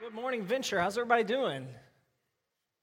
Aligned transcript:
Good 0.00 0.14
morning, 0.14 0.42
Venture. 0.42 0.80
How's 0.80 0.96
everybody 0.96 1.22
doing? 1.22 1.66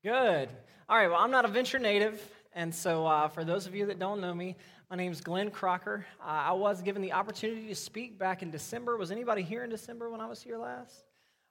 Good. 0.03 0.49
All 0.87 0.95
right, 0.95 1.07
well, 1.07 1.17
I'm 1.19 1.31
not 1.31 1.43
a 1.43 1.47
Venture 1.47 1.79
native, 1.79 2.21
and 2.53 2.71
so 2.73 3.07
uh, 3.07 3.27
for 3.27 3.43
those 3.43 3.65
of 3.65 3.73
you 3.73 3.87
that 3.87 3.97
don't 3.97 4.21
know 4.21 4.35
me, 4.35 4.55
my 4.91 4.95
name 4.95 5.11
is 5.11 5.21
Glen 5.21 5.49
Crocker. 5.49 6.05
Uh, 6.21 6.25
I 6.25 6.51
was 6.51 6.83
given 6.83 7.01
the 7.01 7.13
opportunity 7.13 7.67
to 7.67 7.75
speak 7.75 8.19
back 8.19 8.43
in 8.43 8.51
December. 8.51 8.95
Was 8.95 9.09
anybody 9.09 9.41
here 9.41 9.63
in 9.63 9.71
December 9.71 10.11
when 10.11 10.21
I 10.21 10.27
was 10.27 10.43
here 10.43 10.59
last? 10.59 11.03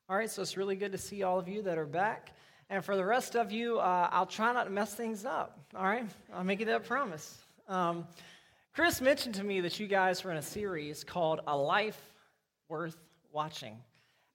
All 0.09 0.16
right, 0.16 0.30
so 0.30 0.43
it's 0.43 0.56
really 0.56 0.77
good 0.77 0.93
to 0.93 0.98
see 0.98 1.25
all 1.25 1.41
of 1.41 1.48
you 1.48 1.61
that 1.62 1.77
are 1.77 1.87
back. 1.87 2.37
And 2.70 2.84
for 2.84 2.96
the 2.96 3.04
rest 3.04 3.36
of 3.36 3.52
you, 3.52 3.78
uh, 3.78 4.09
I'll 4.10 4.27
try 4.27 4.52
not 4.52 4.64
to 4.64 4.70
mess 4.70 4.95
things 4.95 5.24
up. 5.24 5.59
All 5.77 5.84
right, 5.84 6.06
I'll 6.32 6.45
make 6.45 6.60
you 6.60 6.66
that 6.66 6.87
promise. 6.87 7.38
Um, 7.68 8.06
Chris 8.74 9.00
mentioned 9.00 9.37
to 9.37 9.45
me 9.45 9.60
that 9.60 9.78
you 9.78 9.87
guys 9.87 10.24
were 10.24 10.30
in 10.30 10.37
a 10.37 10.42
series 10.42 11.04
called 11.04 11.40
A 11.46 11.56
Life 11.56 12.00
Worth 12.68 12.96
Watching. 13.32 13.77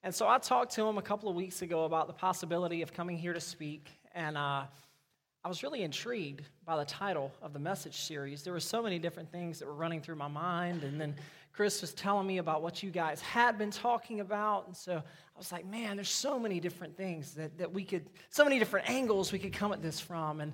And 0.02 0.14
so 0.14 0.26
I 0.26 0.38
talked 0.38 0.74
to 0.76 0.86
him 0.86 0.96
a 0.96 1.02
couple 1.02 1.28
of 1.28 1.34
weeks 1.34 1.60
ago 1.60 1.84
about 1.84 2.06
the 2.06 2.14
possibility 2.14 2.80
of 2.80 2.92
coming 2.92 3.18
here 3.18 3.34
to 3.34 3.40
speak. 3.40 3.90
And 4.14 4.38
uh, 4.38 4.62
I 5.44 5.48
was 5.48 5.62
really 5.62 5.82
intrigued 5.82 6.46
by 6.64 6.78
the 6.78 6.86
title 6.86 7.32
of 7.42 7.52
the 7.52 7.58
message 7.58 7.96
series. 7.96 8.42
There 8.42 8.52
were 8.52 8.60
so 8.60 8.82
many 8.82 8.98
different 8.98 9.30
things 9.30 9.58
that 9.58 9.66
were 9.66 9.74
running 9.74 10.00
through 10.00 10.16
my 10.16 10.28
mind. 10.28 10.84
And 10.84 10.98
then 10.98 11.16
Chris 11.52 11.80
was 11.80 11.92
telling 11.92 12.26
me 12.26 12.38
about 12.38 12.62
what 12.62 12.82
you 12.82 12.90
guys 12.90 13.20
had 13.20 13.58
been 13.58 13.70
talking 13.70 14.20
about. 14.20 14.66
And 14.66 14.76
so 14.76 14.94
I 14.94 15.38
was 15.38 15.52
like, 15.52 15.66
man, 15.66 15.96
there's 15.96 16.10
so 16.10 16.38
many 16.38 16.60
different 16.60 16.96
things 16.96 17.34
that, 17.34 17.58
that 17.58 17.72
we 17.72 17.84
could, 17.84 18.06
so 18.30 18.44
many 18.44 18.58
different 18.58 18.88
angles 18.88 19.32
we 19.32 19.38
could 19.38 19.52
come 19.52 19.72
at 19.72 19.82
this 19.82 20.00
from. 20.00 20.40
And 20.40 20.52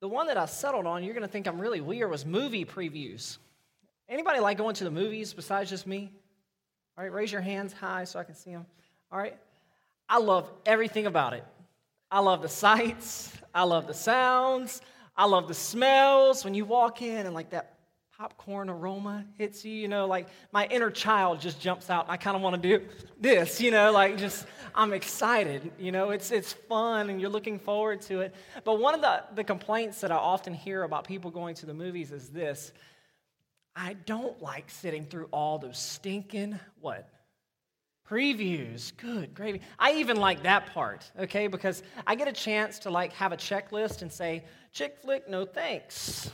the 0.00 0.08
one 0.08 0.26
that 0.26 0.36
I 0.36 0.46
settled 0.46 0.86
on, 0.86 1.04
you're 1.04 1.14
going 1.14 1.26
to 1.26 1.32
think 1.32 1.46
I'm 1.46 1.60
really 1.60 1.80
weird, 1.80 2.10
was 2.10 2.26
movie 2.26 2.64
previews. 2.64 3.38
Anybody 4.08 4.40
like 4.40 4.58
going 4.58 4.74
to 4.76 4.84
the 4.84 4.90
movies 4.90 5.32
besides 5.32 5.70
just 5.70 5.86
me? 5.86 6.12
All 6.96 7.04
right, 7.04 7.12
raise 7.12 7.30
your 7.30 7.40
hands 7.40 7.72
high 7.72 8.04
so 8.04 8.18
I 8.18 8.24
can 8.24 8.34
see 8.34 8.50
them. 8.50 8.66
All 9.12 9.18
right. 9.18 9.36
I 10.08 10.18
love 10.18 10.50
everything 10.66 11.06
about 11.06 11.34
it. 11.34 11.44
I 12.10 12.20
love 12.20 12.42
the 12.42 12.48
sights. 12.48 13.36
I 13.54 13.64
love 13.64 13.86
the 13.86 13.94
sounds. 13.94 14.80
I 15.16 15.26
love 15.26 15.48
the 15.48 15.54
smells 15.54 16.44
when 16.44 16.54
you 16.54 16.64
walk 16.64 17.02
in 17.02 17.26
and 17.26 17.34
like 17.34 17.50
that 17.50 17.77
popcorn 18.18 18.68
aroma 18.68 19.24
hits 19.36 19.64
you, 19.64 19.72
you 19.72 19.86
know, 19.86 20.04
like 20.04 20.26
my 20.50 20.66
inner 20.72 20.90
child 20.90 21.40
just 21.40 21.60
jumps 21.60 21.88
out. 21.88 22.06
I 22.08 22.16
kind 22.16 22.34
of 22.34 22.42
want 22.42 22.60
to 22.60 22.78
do 22.78 22.84
this, 23.20 23.60
you 23.60 23.70
know, 23.70 23.92
like 23.92 24.18
just 24.18 24.44
I'm 24.74 24.92
excited, 24.92 25.70
you 25.78 25.92
know, 25.92 26.10
it's 26.10 26.32
it's 26.32 26.52
fun 26.52 27.10
and 27.10 27.20
you're 27.20 27.30
looking 27.30 27.60
forward 27.60 28.00
to 28.02 28.22
it. 28.22 28.34
But 28.64 28.80
one 28.80 28.96
of 28.96 29.02
the, 29.02 29.22
the 29.36 29.44
complaints 29.44 30.00
that 30.00 30.10
I 30.10 30.16
often 30.16 30.52
hear 30.52 30.82
about 30.82 31.06
people 31.06 31.30
going 31.30 31.54
to 31.56 31.66
the 31.66 31.74
movies 31.74 32.10
is 32.10 32.28
this. 32.30 32.72
I 33.76 33.92
don't 34.04 34.42
like 34.42 34.68
sitting 34.68 35.04
through 35.04 35.28
all 35.30 35.60
those 35.60 35.78
stinking 35.78 36.58
what? 36.80 37.08
Previews. 38.10 38.96
Good 38.96 39.32
gravy. 39.32 39.60
I 39.78 39.92
even 39.92 40.16
like 40.16 40.42
that 40.42 40.74
part, 40.74 41.08
okay? 41.20 41.46
Because 41.46 41.84
I 42.04 42.16
get 42.16 42.26
a 42.26 42.32
chance 42.32 42.80
to 42.80 42.90
like 42.90 43.12
have 43.12 43.30
a 43.30 43.36
checklist 43.36 44.02
and 44.02 44.10
say, 44.10 44.42
chick 44.72 44.96
flick, 45.00 45.28
no 45.28 45.44
thanks 45.44 46.32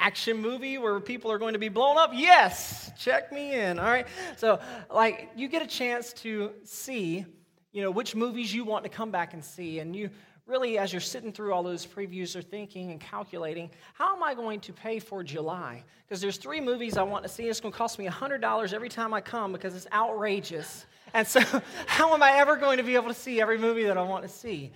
action 0.00 0.38
movie 0.38 0.78
where 0.78 0.98
people 0.98 1.30
are 1.30 1.38
going 1.38 1.52
to 1.52 1.58
be 1.58 1.68
blown 1.68 1.98
up? 1.98 2.10
Yes, 2.12 2.90
check 2.98 3.30
me 3.30 3.54
in. 3.54 3.78
All 3.78 3.84
right. 3.84 4.06
So, 4.36 4.58
like, 4.92 5.30
you 5.36 5.46
get 5.46 5.62
a 5.62 5.66
chance 5.66 6.12
to 6.14 6.52
see, 6.64 7.24
you 7.70 7.82
know, 7.82 7.90
which 7.90 8.16
movies 8.16 8.52
you 8.52 8.64
want 8.64 8.82
to 8.84 8.90
come 8.90 9.10
back 9.10 9.34
and 9.34 9.44
see. 9.44 9.78
And 9.78 9.94
you 9.94 10.10
really, 10.46 10.78
as 10.78 10.92
you're 10.92 11.00
sitting 11.00 11.32
through 11.32 11.52
all 11.52 11.62
those 11.62 11.86
previews, 11.86 12.34
are 12.34 12.42
thinking 12.42 12.90
and 12.90 13.00
calculating, 13.00 13.70
how 13.94 14.16
am 14.16 14.22
I 14.22 14.34
going 14.34 14.58
to 14.60 14.72
pay 14.72 14.98
for 14.98 15.22
July? 15.22 15.84
Because 16.06 16.20
there's 16.20 16.38
three 16.38 16.60
movies 16.60 16.96
I 16.96 17.02
want 17.02 17.22
to 17.22 17.28
see. 17.28 17.44
It's 17.44 17.60
going 17.60 17.72
to 17.72 17.78
cost 17.78 17.98
me 17.98 18.08
$100 18.08 18.72
every 18.72 18.88
time 18.88 19.14
I 19.14 19.20
come 19.20 19.52
because 19.52 19.76
it's 19.76 19.86
outrageous. 19.92 20.86
And 21.14 21.26
so, 21.26 21.40
how 21.86 22.14
am 22.14 22.22
I 22.22 22.32
ever 22.32 22.56
going 22.56 22.78
to 22.78 22.82
be 22.82 22.94
able 22.94 23.08
to 23.08 23.14
see 23.14 23.40
every 23.40 23.58
movie 23.58 23.84
that 23.84 23.98
I 23.98 24.02
want 24.02 24.22
to 24.24 24.28
see? 24.28 24.72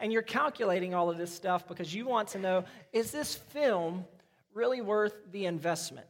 And 0.00 0.12
you're 0.12 0.22
calculating 0.22 0.94
all 0.94 1.08
of 1.08 1.18
this 1.18 1.32
stuff 1.32 1.66
because 1.68 1.94
you 1.94 2.06
want 2.06 2.28
to 2.28 2.38
know 2.38 2.64
is 2.92 3.10
this 3.10 3.34
film 3.34 4.04
really 4.56 4.80
worth 4.80 5.14
the 5.30 5.44
investment? 5.46 6.08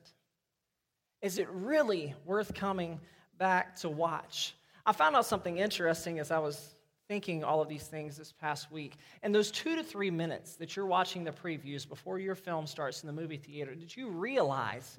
Is 1.20 1.38
it 1.38 1.48
really 1.50 2.14
worth 2.24 2.54
coming 2.54 3.00
back 3.36 3.76
to 3.80 3.88
watch? 3.90 4.54
I 4.86 4.92
found 4.92 5.16
out 5.16 5.26
something 5.26 5.58
interesting 5.58 6.20
as 6.20 6.30
I 6.30 6.38
was 6.38 6.76
thinking 7.08 7.42
all 7.44 7.60
of 7.60 7.68
these 7.68 7.88
things 7.88 8.16
this 8.16 8.32
past 8.32 8.70
week. 8.70 8.96
And 9.22 9.34
those 9.34 9.50
two 9.50 9.76
to 9.76 9.82
three 9.82 10.10
minutes 10.10 10.54
that 10.56 10.76
you're 10.76 10.86
watching 10.86 11.24
the 11.24 11.32
previews 11.32 11.88
before 11.88 12.18
your 12.18 12.34
film 12.34 12.66
starts 12.66 13.02
in 13.02 13.08
the 13.08 13.12
movie 13.12 13.36
theater, 13.36 13.74
did 13.74 13.96
you 13.96 14.08
realize 14.08 14.98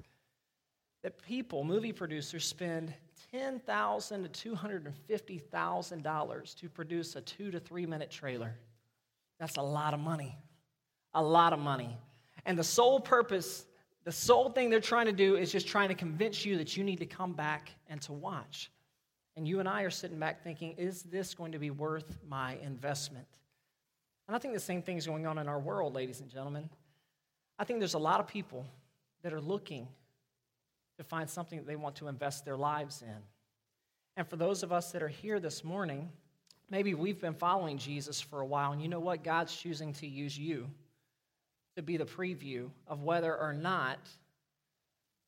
that 1.02 1.22
people, 1.22 1.64
movie 1.64 1.92
producers, 1.92 2.44
spend 2.44 2.92
$10,000 3.32 4.32
to 4.32 4.56
$250,000 4.56 6.54
to 6.56 6.68
produce 6.68 7.16
a 7.16 7.20
two 7.22 7.50
to 7.50 7.60
three 7.60 7.86
minute 7.86 8.10
trailer? 8.10 8.54
That's 9.38 9.56
a 9.56 9.62
lot 9.62 9.94
of 9.94 10.00
money. 10.00 10.36
A 11.14 11.22
lot 11.22 11.52
of 11.52 11.58
money. 11.58 11.96
And 12.48 12.58
the 12.58 12.64
sole 12.64 12.98
purpose, 12.98 13.66
the 14.04 14.10
sole 14.10 14.48
thing 14.48 14.70
they're 14.70 14.80
trying 14.80 15.04
to 15.04 15.12
do 15.12 15.36
is 15.36 15.52
just 15.52 15.68
trying 15.68 15.88
to 15.88 15.94
convince 15.94 16.46
you 16.46 16.56
that 16.56 16.78
you 16.78 16.82
need 16.82 16.98
to 17.00 17.06
come 17.06 17.34
back 17.34 17.70
and 17.88 18.00
to 18.02 18.14
watch. 18.14 18.70
And 19.36 19.46
you 19.46 19.60
and 19.60 19.68
I 19.68 19.82
are 19.82 19.90
sitting 19.90 20.18
back 20.18 20.42
thinking, 20.42 20.72
is 20.78 21.02
this 21.02 21.34
going 21.34 21.52
to 21.52 21.58
be 21.58 21.70
worth 21.70 22.18
my 22.26 22.56
investment? 22.62 23.26
And 24.26 24.34
I 24.34 24.38
think 24.38 24.54
the 24.54 24.60
same 24.60 24.80
thing 24.80 24.96
is 24.96 25.06
going 25.06 25.26
on 25.26 25.36
in 25.36 25.46
our 25.46 25.60
world, 25.60 25.94
ladies 25.94 26.22
and 26.22 26.30
gentlemen. 26.30 26.70
I 27.58 27.64
think 27.64 27.80
there's 27.80 27.92
a 27.92 27.98
lot 27.98 28.18
of 28.18 28.26
people 28.26 28.64
that 29.22 29.34
are 29.34 29.42
looking 29.42 29.86
to 30.96 31.04
find 31.04 31.28
something 31.28 31.58
that 31.58 31.66
they 31.66 31.76
want 31.76 31.96
to 31.96 32.08
invest 32.08 32.46
their 32.46 32.56
lives 32.56 33.02
in. 33.02 33.22
And 34.16 34.26
for 34.26 34.36
those 34.36 34.62
of 34.62 34.72
us 34.72 34.90
that 34.92 35.02
are 35.02 35.08
here 35.08 35.38
this 35.38 35.62
morning, 35.62 36.08
maybe 36.70 36.94
we've 36.94 37.20
been 37.20 37.34
following 37.34 37.76
Jesus 37.76 38.22
for 38.22 38.40
a 38.40 38.46
while, 38.46 38.72
and 38.72 38.80
you 38.80 38.88
know 38.88 39.00
what? 39.00 39.22
God's 39.22 39.54
choosing 39.54 39.92
to 39.92 40.06
use 40.06 40.38
you 40.38 40.66
to 41.78 41.82
be 41.82 41.96
the 41.96 42.04
preview 42.04 42.68
of 42.88 43.04
whether 43.04 43.36
or 43.36 43.52
not 43.52 43.98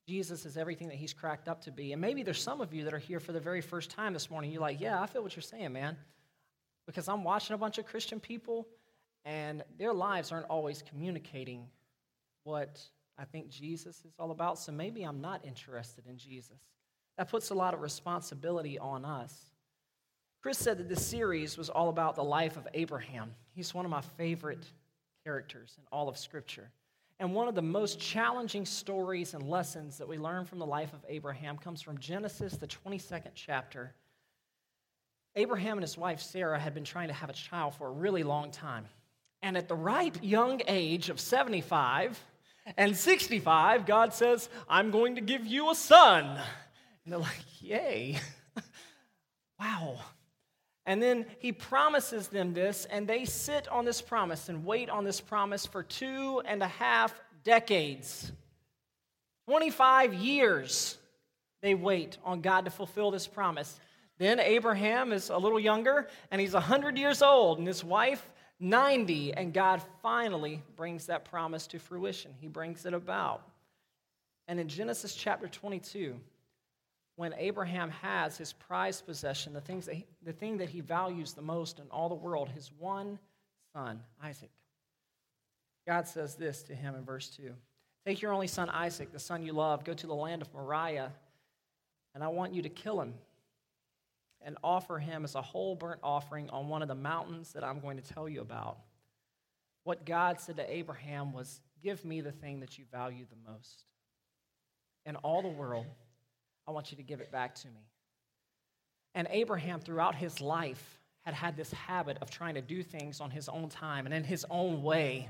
Jesus 0.08 0.44
is 0.44 0.56
everything 0.56 0.88
that 0.88 0.96
he's 0.96 1.12
cracked 1.12 1.46
up 1.46 1.62
to 1.62 1.70
be. 1.70 1.92
And 1.92 2.00
maybe 2.00 2.24
there's 2.24 2.42
some 2.42 2.60
of 2.60 2.74
you 2.74 2.82
that 2.84 2.92
are 2.92 2.98
here 2.98 3.20
for 3.20 3.30
the 3.30 3.38
very 3.38 3.60
first 3.60 3.88
time 3.88 4.12
this 4.12 4.28
morning. 4.28 4.50
You're 4.50 4.60
like, 4.60 4.80
yeah, 4.80 5.00
I 5.00 5.06
feel 5.06 5.22
what 5.22 5.36
you're 5.36 5.44
saying, 5.44 5.72
man. 5.72 5.96
Because 6.86 7.08
I'm 7.08 7.22
watching 7.22 7.54
a 7.54 7.58
bunch 7.58 7.78
of 7.78 7.86
Christian 7.86 8.18
people, 8.18 8.66
and 9.24 9.62
their 9.78 9.92
lives 9.92 10.32
aren't 10.32 10.46
always 10.46 10.82
communicating 10.82 11.68
what 12.42 12.80
I 13.16 13.26
think 13.26 13.48
Jesus 13.48 13.98
is 14.04 14.14
all 14.18 14.32
about. 14.32 14.58
So 14.58 14.72
maybe 14.72 15.04
I'm 15.04 15.20
not 15.20 15.44
interested 15.44 16.08
in 16.08 16.18
Jesus. 16.18 16.58
That 17.16 17.30
puts 17.30 17.50
a 17.50 17.54
lot 17.54 17.74
of 17.74 17.80
responsibility 17.80 18.76
on 18.76 19.04
us. 19.04 19.52
Chris 20.42 20.58
said 20.58 20.78
that 20.78 20.88
this 20.88 21.06
series 21.06 21.56
was 21.56 21.68
all 21.68 21.90
about 21.90 22.16
the 22.16 22.24
life 22.24 22.56
of 22.56 22.66
Abraham. 22.74 23.30
He's 23.52 23.72
one 23.72 23.84
of 23.84 23.90
my 23.92 24.00
favorite 24.00 24.66
characters 25.24 25.74
in 25.78 25.84
all 25.92 26.08
of 26.08 26.16
Scripture. 26.16 26.70
And 27.18 27.34
one 27.34 27.48
of 27.48 27.54
the 27.54 27.62
most 27.62 28.00
challenging 28.00 28.64
stories 28.64 29.34
and 29.34 29.48
lessons 29.48 29.98
that 29.98 30.08
we 30.08 30.16
learn 30.16 30.46
from 30.46 30.58
the 30.58 30.66
life 30.66 30.92
of 30.94 31.04
Abraham 31.08 31.58
comes 31.58 31.82
from 31.82 31.98
Genesis, 31.98 32.56
the 32.56 32.66
22nd 32.66 33.32
chapter. 33.34 33.94
Abraham 35.36 35.76
and 35.76 35.82
his 35.82 35.98
wife 35.98 36.20
Sarah 36.20 36.58
had 36.58 36.74
been 36.74 36.84
trying 36.84 37.08
to 37.08 37.14
have 37.14 37.28
a 37.28 37.34
child 37.34 37.74
for 37.74 37.88
a 37.88 37.92
really 37.92 38.22
long 38.22 38.50
time. 38.50 38.86
And 39.42 39.56
at 39.56 39.68
the 39.68 39.74
ripe 39.74 40.18
young 40.22 40.62
age 40.66 41.10
of 41.10 41.20
75 41.20 42.18
and 42.76 42.96
65, 42.96 43.86
God 43.86 44.14
says, 44.14 44.48
I'm 44.68 44.90
going 44.90 45.16
to 45.16 45.20
give 45.20 45.46
you 45.46 45.70
a 45.70 45.74
son. 45.74 46.24
And 47.04 47.12
they're 47.12 47.18
like, 47.18 47.44
Yay. 47.60 48.18
wow. 49.60 49.98
And 50.90 51.00
then 51.00 51.26
he 51.38 51.52
promises 51.52 52.26
them 52.26 52.52
this, 52.52 52.84
and 52.84 53.06
they 53.06 53.24
sit 53.24 53.68
on 53.68 53.84
this 53.84 54.02
promise 54.02 54.48
and 54.48 54.64
wait 54.64 54.90
on 54.90 55.04
this 55.04 55.20
promise 55.20 55.64
for 55.64 55.84
two 55.84 56.42
and 56.44 56.60
a 56.64 56.66
half 56.66 57.14
decades. 57.44 58.32
25 59.46 60.14
years 60.14 60.98
they 61.62 61.76
wait 61.76 62.18
on 62.24 62.40
God 62.40 62.64
to 62.64 62.72
fulfill 62.72 63.12
this 63.12 63.28
promise. 63.28 63.78
Then 64.18 64.40
Abraham 64.40 65.12
is 65.12 65.30
a 65.30 65.38
little 65.38 65.60
younger, 65.60 66.08
and 66.32 66.40
he's 66.40 66.54
100 66.54 66.98
years 66.98 67.22
old, 67.22 67.58
and 67.58 67.68
his 67.68 67.84
wife, 67.84 68.28
90, 68.58 69.34
and 69.34 69.54
God 69.54 69.80
finally 70.02 70.60
brings 70.74 71.06
that 71.06 71.24
promise 71.24 71.68
to 71.68 71.78
fruition. 71.78 72.34
He 72.40 72.48
brings 72.48 72.84
it 72.84 72.94
about. 72.94 73.48
And 74.48 74.58
in 74.58 74.66
Genesis 74.66 75.14
chapter 75.14 75.46
22, 75.46 76.16
when 77.20 77.34
Abraham 77.36 77.90
has 77.90 78.38
his 78.38 78.54
prized 78.54 79.04
possession, 79.04 79.52
the, 79.52 79.60
things 79.60 79.84
that 79.84 79.94
he, 79.94 80.06
the 80.24 80.32
thing 80.32 80.56
that 80.56 80.70
he 80.70 80.80
values 80.80 81.34
the 81.34 81.42
most 81.42 81.78
in 81.78 81.84
all 81.90 82.08
the 82.08 82.14
world, 82.14 82.48
his 82.48 82.70
one 82.78 83.18
son, 83.74 84.00
Isaac. 84.24 84.48
God 85.86 86.08
says 86.08 86.36
this 86.36 86.62
to 86.62 86.74
him 86.74 86.94
in 86.94 87.04
verse 87.04 87.28
2 87.36 87.52
Take 88.06 88.22
your 88.22 88.32
only 88.32 88.46
son, 88.46 88.70
Isaac, 88.70 89.12
the 89.12 89.18
son 89.18 89.42
you 89.42 89.52
love, 89.52 89.84
go 89.84 89.92
to 89.92 90.06
the 90.06 90.14
land 90.14 90.40
of 90.40 90.50
Moriah, 90.54 91.12
and 92.14 92.24
I 92.24 92.28
want 92.28 92.54
you 92.54 92.62
to 92.62 92.70
kill 92.70 92.98
him. 93.02 93.12
and 94.40 94.56
offer 94.64 94.98
him 94.98 95.22
as 95.22 95.34
a 95.34 95.42
whole 95.42 95.74
burnt 95.74 96.00
offering 96.02 96.48
on 96.48 96.70
one 96.70 96.80
of 96.80 96.88
the 96.88 96.94
mountains 96.94 97.52
that 97.52 97.62
I'm 97.62 97.80
going 97.80 97.98
to 97.98 98.14
tell 98.14 98.30
you 98.30 98.40
about. 98.40 98.78
What 99.84 100.06
God 100.06 100.40
said 100.40 100.56
to 100.56 100.74
Abraham 100.74 101.34
was, 101.34 101.60
Give 101.82 102.02
me 102.02 102.22
the 102.22 102.32
thing 102.32 102.60
that 102.60 102.78
you 102.78 102.86
value 102.90 103.26
the 103.28 103.52
most. 103.52 103.84
In 105.04 105.16
all 105.16 105.42
the 105.42 105.48
world, 105.48 105.84
I 106.66 106.72
want 106.72 106.90
you 106.90 106.96
to 106.96 107.02
give 107.02 107.20
it 107.20 107.32
back 107.32 107.54
to 107.56 107.68
me. 107.68 107.88
And 109.14 109.26
Abraham, 109.30 109.80
throughout 109.80 110.14
his 110.14 110.40
life, 110.40 111.00
had 111.22 111.34
had 111.34 111.56
this 111.56 111.72
habit 111.72 112.18
of 112.20 112.30
trying 112.30 112.54
to 112.54 112.62
do 112.62 112.82
things 112.82 113.20
on 113.20 113.30
his 113.30 113.48
own 113.48 113.68
time 113.68 114.06
and 114.06 114.14
in 114.14 114.24
his 114.24 114.46
own 114.50 114.82
way. 114.82 115.28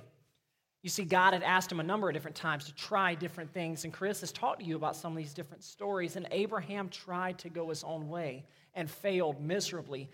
You 0.82 0.90
see, 0.90 1.04
God 1.04 1.32
had 1.32 1.42
asked 1.42 1.70
him 1.70 1.80
a 1.80 1.84
number 1.84 2.08
of 2.08 2.14
different 2.14 2.36
times 2.36 2.64
to 2.66 2.74
try 2.74 3.14
different 3.14 3.52
things, 3.52 3.84
and 3.84 3.92
Chris 3.92 4.20
has 4.20 4.32
talked 4.32 4.60
to 4.60 4.66
you 4.66 4.76
about 4.76 4.96
some 4.96 5.12
of 5.12 5.18
these 5.18 5.34
different 5.34 5.62
stories. 5.62 6.16
And 6.16 6.26
Abraham 6.30 6.88
tried 6.88 7.38
to 7.40 7.48
go 7.48 7.68
his 7.68 7.84
own 7.84 8.08
way 8.08 8.44
and 8.74 8.90
failed 8.90 9.42
miserably 9.42 10.08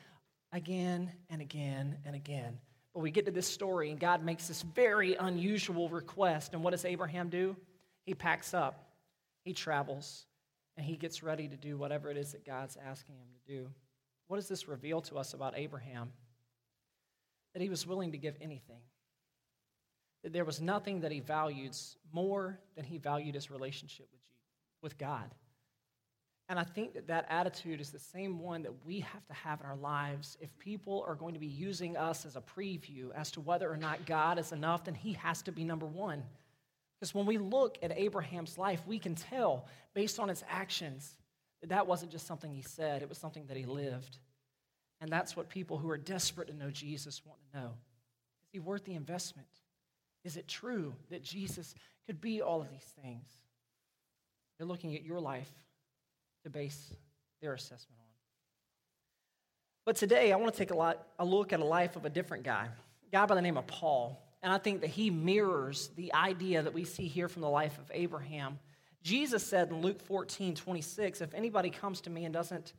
again 0.52 1.12
and 1.30 1.40
again 1.40 1.98
and 2.04 2.16
again. 2.16 2.58
But 2.94 3.00
we 3.00 3.10
get 3.10 3.26
to 3.26 3.30
this 3.30 3.46
story, 3.46 3.90
and 3.90 4.00
God 4.00 4.24
makes 4.24 4.48
this 4.48 4.62
very 4.62 5.14
unusual 5.14 5.88
request. 5.88 6.54
And 6.54 6.64
what 6.64 6.70
does 6.70 6.84
Abraham 6.84 7.28
do? 7.28 7.54
He 8.06 8.14
packs 8.14 8.54
up, 8.54 8.88
he 9.44 9.52
travels, 9.52 10.24
and 10.76 10.84
he 10.84 10.96
gets 10.96 11.22
ready 11.22 11.48
to 11.48 11.56
do 11.56 11.76
whatever 11.76 12.10
it 12.10 12.16
is 12.16 12.32
that 12.32 12.44
God's 12.44 12.76
asking 12.86 13.16
him 13.16 13.28
to 13.32 13.52
do. 13.52 13.70
What 14.28 14.36
does 14.36 14.48
this 14.48 14.68
reveal 14.68 15.00
to 15.02 15.16
us 15.16 15.34
about 15.34 15.54
Abraham? 15.56 16.12
That 17.54 17.62
he 17.62 17.68
was 17.68 17.86
willing 17.86 18.12
to 18.12 18.18
give 18.18 18.36
anything. 18.40 18.80
That 20.22 20.32
there 20.32 20.44
was 20.44 20.60
nothing 20.60 21.00
that 21.00 21.12
he 21.12 21.20
valued 21.20 21.76
more 22.12 22.58
than 22.74 22.84
he 22.84 22.98
valued 22.98 23.34
his 23.34 23.50
relationship 23.50 24.08
with, 24.12 24.20
with 24.82 24.98
God. 24.98 25.30
And 26.48 26.58
I 26.60 26.64
think 26.64 26.94
that 26.94 27.08
that 27.08 27.26
attitude 27.28 27.80
is 27.80 27.90
the 27.90 27.98
same 27.98 28.38
one 28.38 28.62
that 28.62 28.84
we 28.84 29.00
have 29.00 29.26
to 29.26 29.34
have 29.34 29.60
in 29.60 29.66
our 29.66 29.76
lives. 29.76 30.36
If 30.40 30.56
people 30.58 31.04
are 31.08 31.16
going 31.16 31.34
to 31.34 31.40
be 31.40 31.46
using 31.46 31.96
us 31.96 32.24
as 32.24 32.36
a 32.36 32.40
preview 32.40 33.10
as 33.14 33.32
to 33.32 33.40
whether 33.40 33.70
or 33.70 33.76
not 33.76 34.06
God 34.06 34.38
is 34.38 34.52
enough, 34.52 34.84
then 34.84 34.94
he 34.94 35.14
has 35.14 35.42
to 35.42 35.52
be 35.52 35.64
number 35.64 35.86
one. 35.86 36.22
Because 36.98 37.14
when 37.14 37.26
we 37.26 37.38
look 37.38 37.78
at 37.82 37.96
Abraham's 37.96 38.56
life, 38.56 38.80
we 38.86 38.98
can 38.98 39.14
tell 39.14 39.66
based 39.94 40.18
on 40.18 40.28
his 40.28 40.42
actions 40.48 41.16
that 41.60 41.68
that 41.68 41.86
wasn't 41.86 42.10
just 42.10 42.26
something 42.26 42.52
he 42.52 42.62
said, 42.62 43.02
it 43.02 43.08
was 43.08 43.18
something 43.18 43.46
that 43.46 43.56
he 43.56 43.64
lived. 43.64 44.18
And 45.00 45.10
that's 45.10 45.36
what 45.36 45.48
people 45.48 45.76
who 45.76 45.90
are 45.90 45.98
desperate 45.98 46.48
to 46.48 46.54
know 46.54 46.70
Jesus 46.70 47.22
want 47.24 47.38
to 47.40 47.58
know. 47.58 47.68
Is 48.44 48.52
he 48.52 48.60
worth 48.60 48.84
the 48.84 48.94
investment? 48.94 49.48
Is 50.24 50.36
it 50.36 50.48
true 50.48 50.94
that 51.10 51.22
Jesus 51.22 51.74
could 52.06 52.20
be 52.20 52.40
all 52.40 52.62
of 52.62 52.70
these 52.70 52.94
things? 53.02 53.28
They're 54.58 54.66
looking 54.66 54.94
at 54.94 55.04
your 55.04 55.20
life 55.20 55.50
to 56.44 56.50
base 56.50 56.94
their 57.42 57.52
assessment 57.52 58.00
on. 58.00 58.06
But 59.84 59.96
today, 59.96 60.32
I 60.32 60.36
want 60.36 60.52
to 60.52 60.58
take 60.58 60.72
a, 60.72 60.76
lot, 60.76 61.06
a 61.18 61.24
look 61.24 61.52
at 61.52 61.60
a 61.60 61.64
life 61.64 61.94
of 61.94 62.04
a 62.04 62.10
different 62.10 62.42
guy, 62.42 62.66
a 62.66 63.10
guy 63.12 63.26
by 63.26 63.34
the 63.34 63.42
name 63.42 63.56
of 63.56 63.66
Paul. 63.66 64.20
And 64.42 64.52
I 64.52 64.58
think 64.58 64.82
that 64.82 64.90
he 64.90 65.10
mirrors 65.10 65.90
the 65.96 66.12
idea 66.14 66.62
that 66.62 66.74
we 66.74 66.84
see 66.84 67.06
here 67.06 67.28
from 67.28 67.42
the 67.42 67.48
life 67.48 67.78
of 67.78 67.90
Abraham. 67.92 68.58
Jesus 69.02 69.44
said 69.44 69.70
in 69.70 69.80
Luke 69.80 70.00
14, 70.00 70.54
26, 70.54 71.20
if 71.20 71.34
anybody 71.34 71.70
comes 71.70 72.00
to 72.02 72.10
me 72.10 72.24
and 72.24 72.34
doesn't 72.34 72.72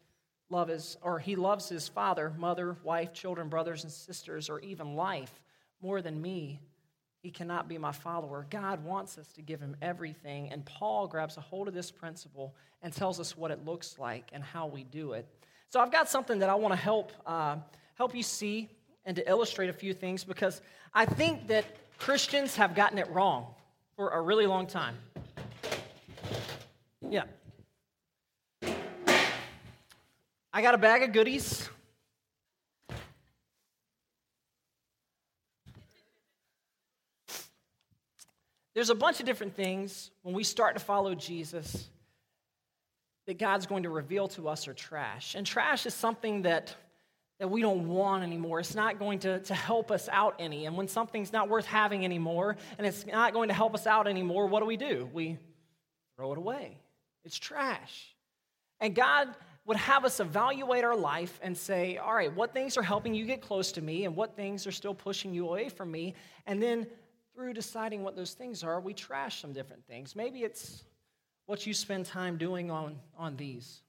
love 0.50 0.68
his, 0.68 0.98
or 1.02 1.20
he 1.20 1.36
loves 1.36 1.68
his 1.70 1.88
father, 1.88 2.34
mother, 2.38 2.78
wife, 2.84 3.14
children, 3.14 3.50
brothers, 3.50 3.84
and 3.84 3.92
sisters, 3.92 4.50
or 4.50 4.60
even 4.60 4.96
life 4.96 5.42
more 5.82 6.02
than 6.02 6.22
me, 6.22 6.60
he 7.22 7.32
cannot 7.32 7.68
be 7.68 7.78
my 7.78 7.92
follower. 7.92 8.46
God 8.50 8.84
wants 8.84 9.18
us 9.18 9.28
to 9.34 9.42
give 9.42 9.60
him 9.60 9.76
everything. 9.82 10.50
And 10.52 10.66
Paul 10.66 11.08
grabs 11.08 11.38
a 11.38 11.42
hold 11.42 11.68
of 11.68 11.74
this 11.74 11.92
principle 11.92 12.56
and 12.82 12.94
tells 12.94 13.20
us 13.20 13.36
what 13.36 13.52
it 13.52 13.66
looks 13.66 13.98
like 14.00 14.30
and 14.32 14.44
how 14.44 14.68
we 14.68 14.84
do 14.84 15.14
it. 15.14 15.28
So 15.70 15.80
I've 15.80 15.92
got 15.92 16.08
something 16.08 16.40
that 16.40 16.50
I 16.50 16.56
want 16.56 16.74
to 16.74 16.80
help, 16.80 17.12
uh, 17.26 17.58
help 17.96 18.16
you 18.16 18.24
see 18.24 18.70
and 19.08 19.16
to 19.16 19.28
illustrate 19.28 19.70
a 19.70 19.74
few 19.74 19.94
things 19.94 20.26
because 20.26 20.62
I 20.94 21.06
think 21.06 21.48
that 21.48 21.66
Christians 21.98 22.58
have 22.58 22.76
gotten 22.76 23.00
it 23.00 23.10
wrong 23.10 23.48
for 23.96 24.10
a 24.10 24.22
really 24.22 24.46
long 24.46 24.68
time. 24.68 24.96
Yeah. 27.10 27.24
I 30.54 30.62
got 30.62 30.76
a 30.76 30.78
bag 30.78 31.04
of 31.04 31.14
goodies. 31.14 31.70
There's 38.74 38.90
a 38.90 38.96
bunch 38.96 39.22
of 39.22 39.26
different 39.26 39.56
things 39.56 40.12
when 40.22 40.36
we 40.36 40.44
start 40.44 40.76
to 40.76 40.84
follow 40.84 41.16
Jesus 41.16 41.88
that 43.26 43.40
God's 43.40 43.66
going 43.66 43.84
to 43.84 43.90
reveal 43.90 44.28
to 44.30 44.50
us 44.50 44.68
are 44.68 44.74
trash. 44.74 45.34
And 45.34 45.48
trash 45.48 45.86
is 45.86 45.94
something 45.94 46.42
that 46.42 46.76
that 47.40 47.50
we 47.50 47.62
don't 47.62 47.88
want 47.88 48.24
anymore. 48.24 48.60
It's 48.60 48.76
not 48.76 48.98
going 48.98 49.20
to, 49.20 49.40
to 49.40 49.54
help 49.54 49.92
us 49.92 50.10
out 50.12 50.36
any. 50.40 50.66
And 50.66 50.76
when 50.76 50.88
something's 50.88 51.32
not 51.32 51.50
worth 51.50 51.66
having 51.66 52.04
anymore 52.04 52.58
and 52.78 52.88
it's 52.88 53.06
not 53.06 53.34
going 53.34 53.50
to 53.50 53.54
help 53.54 53.76
us 53.76 53.86
out 53.86 54.08
anymore, 54.08 54.48
what 54.48 54.62
do 54.62 54.66
we 54.66 54.78
do? 54.78 55.10
We 55.14 55.38
throw 56.16 56.32
it 56.32 56.38
away. 56.38 56.78
It's 57.24 57.38
trash. 57.38 58.16
And 58.80 58.96
God 58.96 59.30
would 59.66 59.78
have 59.78 60.06
us 60.06 60.20
evaluate 60.20 60.84
our 60.84 60.96
life 60.96 61.40
and 61.44 61.56
say, 61.56 61.98
all 61.98 62.16
right, 62.16 62.34
what 62.34 62.54
things 62.54 62.78
are 62.78 62.84
helping 62.84 63.14
you 63.14 63.26
get 63.26 63.42
close 63.42 63.72
to 63.74 63.82
me 63.82 64.06
and 64.06 64.16
what 64.16 64.36
things 64.36 64.66
are 64.66 64.72
still 64.72 64.96
pushing 64.96 65.34
you 65.34 65.48
away 65.48 65.70
from 65.70 65.92
me? 65.92 66.16
And 66.48 66.64
then 66.64 66.88
through 67.36 67.54
deciding 67.54 68.02
what 68.02 68.16
those 68.16 68.34
things 68.34 68.64
are, 68.64 68.80
we 68.80 68.94
trash 68.94 69.42
some 69.42 69.54
different 69.54 69.86
things. 69.86 70.16
Maybe 70.16 70.40
it's 70.40 70.84
what 71.46 71.68
you 71.68 71.74
spend 71.74 72.06
time 72.06 72.38
doing 72.38 72.72
on, 72.72 72.98
on 73.18 73.36
these 73.36 73.82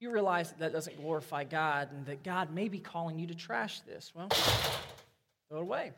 you 0.00 0.10
realize 0.10 0.50
that, 0.50 0.58
that 0.58 0.72
doesn't 0.72 1.00
glorify 1.00 1.44
God 1.44 1.90
and 1.92 2.06
that 2.06 2.22
God 2.22 2.52
may 2.52 2.68
be 2.68 2.78
calling 2.78 3.18
you 3.18 3.26
to 3.26 3.34
trash 3.34 3.80
this. 3.80 4.12
Well, 4.14 4.28
throw 5.48 5.58
it 5.58 5.62
away. 5.62 5.92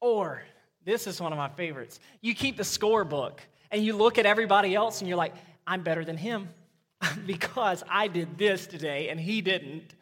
Or, 0.00 0.42
this 0.84 1.06
is 1.06 1.20
one 1.20 1.32
of 1.32 1.38
my 1.38 1.48
favorites. 1.48 1.98
You 2.20 2.34
keep 2.34 2.56
the 2.56 2.62
scorebook 2.62 3.38
and 3.70 3.84
you 3.84 3.96
look 3.96 4.18
at 4.18 4.26
everybody 4.26 4.74
else 4.74 5.00
and 5.00 5.08
you're 5.08 5.18
like, 5.18 5.34
I'm 5.66 5.82
better 5.82 6.04
than 6.04 6.16
him 6.16 6.48
because 7.26 7.82
I 7.88 8.08
did 8.08 8.38
this 8.38 8.66
today 8.66 9.08
and 9.08 9.18
he 9.18 9.40
didn't. 9.40 9.94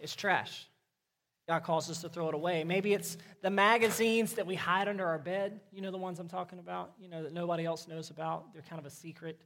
It's 0.00 0.14
trash. 0.14 0.66
God 1.48 1.62
calls 1.62 1.90
us 1.90 2.02
to 2.02 2.08
throw 2.08 2.28
it 2.28 2.34
away. 2.34 2.62
Maybe 2.62 2.92
it's 2.92 3.16
the 3.42 3.50
magazines 3.50 4.34
that 4.34 4.46
we 4.46 4.54
hide 4.54 4.86
under 4.86 5.06
our 5.06 5.18
bed. 5.18 5.60
You 5.72 5.80
know 5.80 5.90
the 5.90 5.98
ones 5.98 6.18
I'm 6.18 6.28
talking 6.28 6.58
about? 6.58 6.92
You 7.00 7.08
know, 7.08 7.22
that 7.22 7.32
nobody 7.32 7.64
else 7.64 7.88
knows 7.88 8.10
about. 8.10 8.52
They're 8.52 8.62
kind 8.62 8.78
of 8.78 8.84
a 8.84 8.90
secret. 8.90 9.40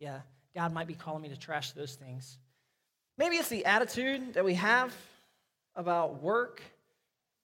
Yeah, 0.00 0.20
God 0.54 0.72
might 0.72 0.86
be 0.86 0.94
calling 0.94 1.22
me 1.22 1.28
to 1.30 1.36
trash 1.36 1.72
those 1.72 1.94
things. 1.94 2.38
Maybe 3.16 3.36
it's 3.36 3.48
the 3.48 3.64
attitude 3.64 4.34
that 4.34 4.44
we 4.44 4.54
have 4.54 4.94
about 5.76 6.22
work. 6.22 6.62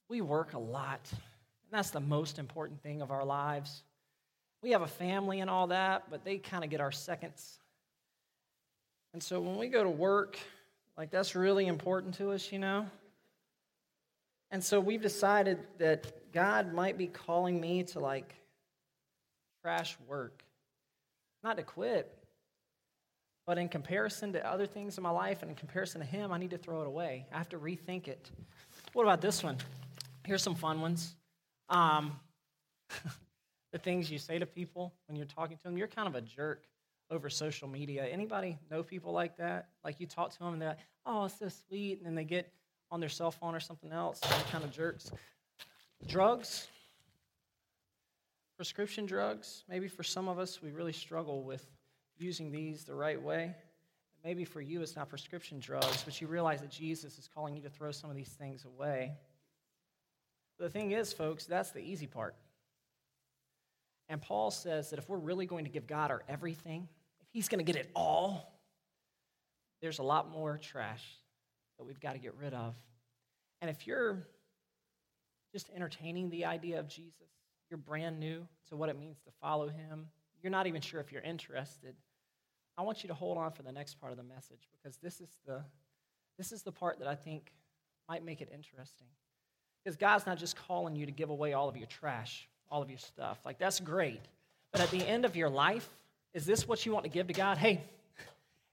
We 0.09 0.21
work 0.21 0.55
a 0.55 0.59
lot, 0.59 1.01
and 1.13 1.71
that's 1.71 1.91
the 1.91 2.01
most 2.01 2.39
important 2.39 2.83
thing 2.83 3.03
of 3.03 3.11
our 3.11 3.25
lives. 3.25 3.83
We 4.63 4.73
have 4.73 4.83
a 4.83 4.89
family 4.89 5.41
and 5.41 5.49
all 5.49 5.69
that, 5.69 6.11
but 6.11 6.25
they 6.25 6.39
kind 6.39 6.65
of 6.65 6.71
get 6.71 6.81
our 6.81 6.93
seconds. 6.93 7.59
And 9.13 9.23
so 9.23 9.41
when 9.41 9.57
we 9.57 9.69
go 9.69 9.83
to 9.83 9.91
work, 9.91 10.39
like 10.97 11.11
that's 11.11 11.35
really 11.35 11.67
important 11.67 12.15
to 12.17 12.33
us, 12.33 12.53
you 12.53 12.59
know? 12.59 12.87
And 14.51 14.63
so 14.63 14.81
we've 14.81 15.03
decided 15.03 15.59
that 15.79 16.33
God 16.33 16.75
might 16.75 16.99
be 16.99 17.07
calling 17.07 17.61
me 17.61 17.85
to 17.85 18.01
like 18.01 18.35
trash 19.63 19.97
work. 20.07 20.43
Not 21.43 21.57
to 21.57 21.63
quit, 21.63 22.13
but 23.51 23.59
in 23.59 23.69
comparison 23.69 24.33
to 24.33 24.49
other 24.49 24.65
things 24.65 24.97
in 24.97 25.03
my 25.03 25.11
life 25.11 25.43
and 25.43 25.51
in 25.51 25.57
comparison 25.57 26.01
to 26.01 26.07
him, 26.07 26.31
I 26.31 26.39
need 26.39 26.51
to 26.51 26.57
throw 26.57 26.83
it 26.83 26.87
away. 26.87 27.27
I 27.35 27.39
have 27.39 27.49
to 27.49 27.59
rethink 27.59 28.07
it. 28.07 28.31
What 28.93 29.03
about 29.03 29.21
this 29.21 29.43
one? 29.43 29.57
Here's 30.25 30.41
some 30.41 30.55
fun 30.55 30.81
ones. 30.81 31.17
Um, 31.69 32.13
the 33.73 33.79
things 33.81 34.09
you 34.09 34.19
say 34.19 34.39
to 34.39 34.47
people 34.47 34.95
when 35.09 35.17
you're 35.17 35.27
talking 35.27 35.57
to 35.57 35.63
them, 35.65 35.77
you're 35.77 35.89
kind 35.89 36.07
of 36.07 36.15
a 36.15 36.21
jerk 36.21 36.63
over 37.11 37.29
social 37.29 37.67
media. 37.67 38.05
Anybody 38.05 38.57
know 38.71 38.85
people 38.85 39.11
like 39.11 39.37
that? 39.39 39.71
Like 39.85 39.99
you 39.99 40.07
talk 40.07 40.31
to 40.31 40.39
them 40.39 40.53
and 40.53 40.63
they're 40.63 40.69
like, 40.69 40.79
oh, 41.05 41.25
it's 41.25 41.37
so 41.41 41.49
sweet. 41.49 41.99
And 41.99 42.07
then 42.07 42.15
they 42.15 42.23
get 42.23 42.53
on 42.93 43.01
their 43.01 43.09
cell 43.09 43.33
phone 43.33 43.57
or 43.57 43.61
something 43.61 43.91
else. 43.91 44.21
They're 44.21 44.39
kind 44.53 44.63
of 44.63 44.71
jerks. 44.71 45.11
Drugs, 46.07 46.69
prescription 48.57 49.07
drugs. 49.07 49.65
Maybe 49.69 49.89
for 49.89 50.05
some 50.05 50.29
of 50.29 50.39
us, 50.39 50.63
we 50.63 50.71
really 50.71 50.93
struggle 50.93 51.43
with 51.43 51.67
using 52.21 52.51
these 52.51 52.85
the 52.85 52.95
right 52.95 53.21
way. 53.21 53.55
Maybe 54.25 54.45
for 54.45 54.61
you, 54.61 54.83
it's 54.83 54.97
not 54.97 55.09
prescription 55.09 55.59
drugs, 55.61 56.03
but 56.05 56.21
you 56.21 56.27
realize 56.27 56.61
that 56.61 56.71
Jesus 56.71 57.19
is 57.19 57.29
calling 57.35 57.57
you 57.57 57.63
to 57.63 57.71
throw 57.71 57.91
some 57.91 58.11
of 58.11 58.17
these 58.17 58.29
things 58.29 58.65
away. 58.65 59.15
But 60.59 60.65
the 60.65 60.71
thing 60.71 60.91
is, 60.91 61.13
folks, 61.13 61.47
that's 61.47 61.71
the 61.71 61.81
easy 61.81 62.07
part. 62.07 62.35
And 64.11 64.21
Paul 64.21 64.51
says 64.51 64.91
that 64.91 64.99
if 64.99 65.09
we're 65.09 65.19
really 65.19 65.47
going 65.47 65.65
to 65.65 65.71
give 65.71 65.87
God 65.87 66.11
our 66.11 66.23
everything, 66.29 66.89
if 67.23 67.29
He's 67.33 67.49
going 67.49 67.65
to 67.65 67.73
get 67.73 67.81
it 67.81 67.91
all, 67.95 68.61
there's 69.81 70.01
a 70.01 70.03
lot 70.03 70.31
more 70.31 70.59
trash 70.59 71.05
that 71.79 71.85
we've 71.85 72.01
got 72.01 72.13
to 72.13 72.19
get 72.19 72.35
rid 72.35 72.53
of. 72.53 72.75
And 73.63 73.71
if 73.71 73.87
you're 73.87 74.27
just 75.53 75.71
entertaining 75.75 76.29
the 76.29 76.45
idea 76.45 76.79
of 76.79 76.89
Jesus, 76.89 77.15
you're 77.71 77.79
brand 77.79 78.21
new 78.21 78.47
to 78.69 78.77
what 78.77 78.91
it 78.91 78.99
means 78.99 79.19
to 79.21 79.31
follow 79.41 79.69
Him, 79.69 80.09
you're 80.43 80.51
not 80.51 80.67
even 80.67 80.83
sure 80.83 81.01
if 81.01 81.11
you're 81.11 81.23
interested 81.23 81.95
I 82.81 82.83
want 82.83 83.05
you 83.05 83.09
to 83.09 83.15
hold 83.15 83.37
on 83.37 83.53
for 83.53 83.63
the 83.63 83.73
next 83.73 84.01
part 84.01 84.11
of 84.11 84.17
the 84.17 84.25
message 84.25 84.67
because 84.73 84.97
this 84.97 85.21
is 85.21 85.29
the, 85.47 85.61
this 86.39 86.51
is 86.51 86.63
the 86.63 86.73
part 86.73 86.99
that 87.01 87.07
I 87.07 87.15
think 87.15 87.53
might 88.09 88.25
make 88.25 88.41
it 88.41 88.49
interesting. 88.55 89.07
Because 89.85 89.99
God's 89.99 90.25
not 90.25 90.39
just 90.39 90.57
calling 90.57 90.97
you 90.97 91.05
to 91.05 91.13
give 91.13 91.29
away 91.29 91.53
all 91.53 91.69
of 91.69 91.77
your 91.77 91.89
trash, 91.89 92.49
all 92.71 92.81
of 92.81 92.89
your 92.89 92.99
stuff. 92.99 93.39
Like, 93.45 93.59
that's 93.59 93.81
great. 93.81 94.23
But 94.73 94.81
at 94.81 94.91
the 94.91 95.07
end 95.07 95.27
of 95.27 95.37
your 95.37 95.51
life, 95.51 95.87
is 96.33 96.47
this 96.47 96.67
what 96.67 96.87
you 96.87 96.93
want 96.93 97.05
to 97.05 97.11
give 97.11 97.27
to 97.27 97.35
God? 97.35 97.59
Hey, 97.59 97.83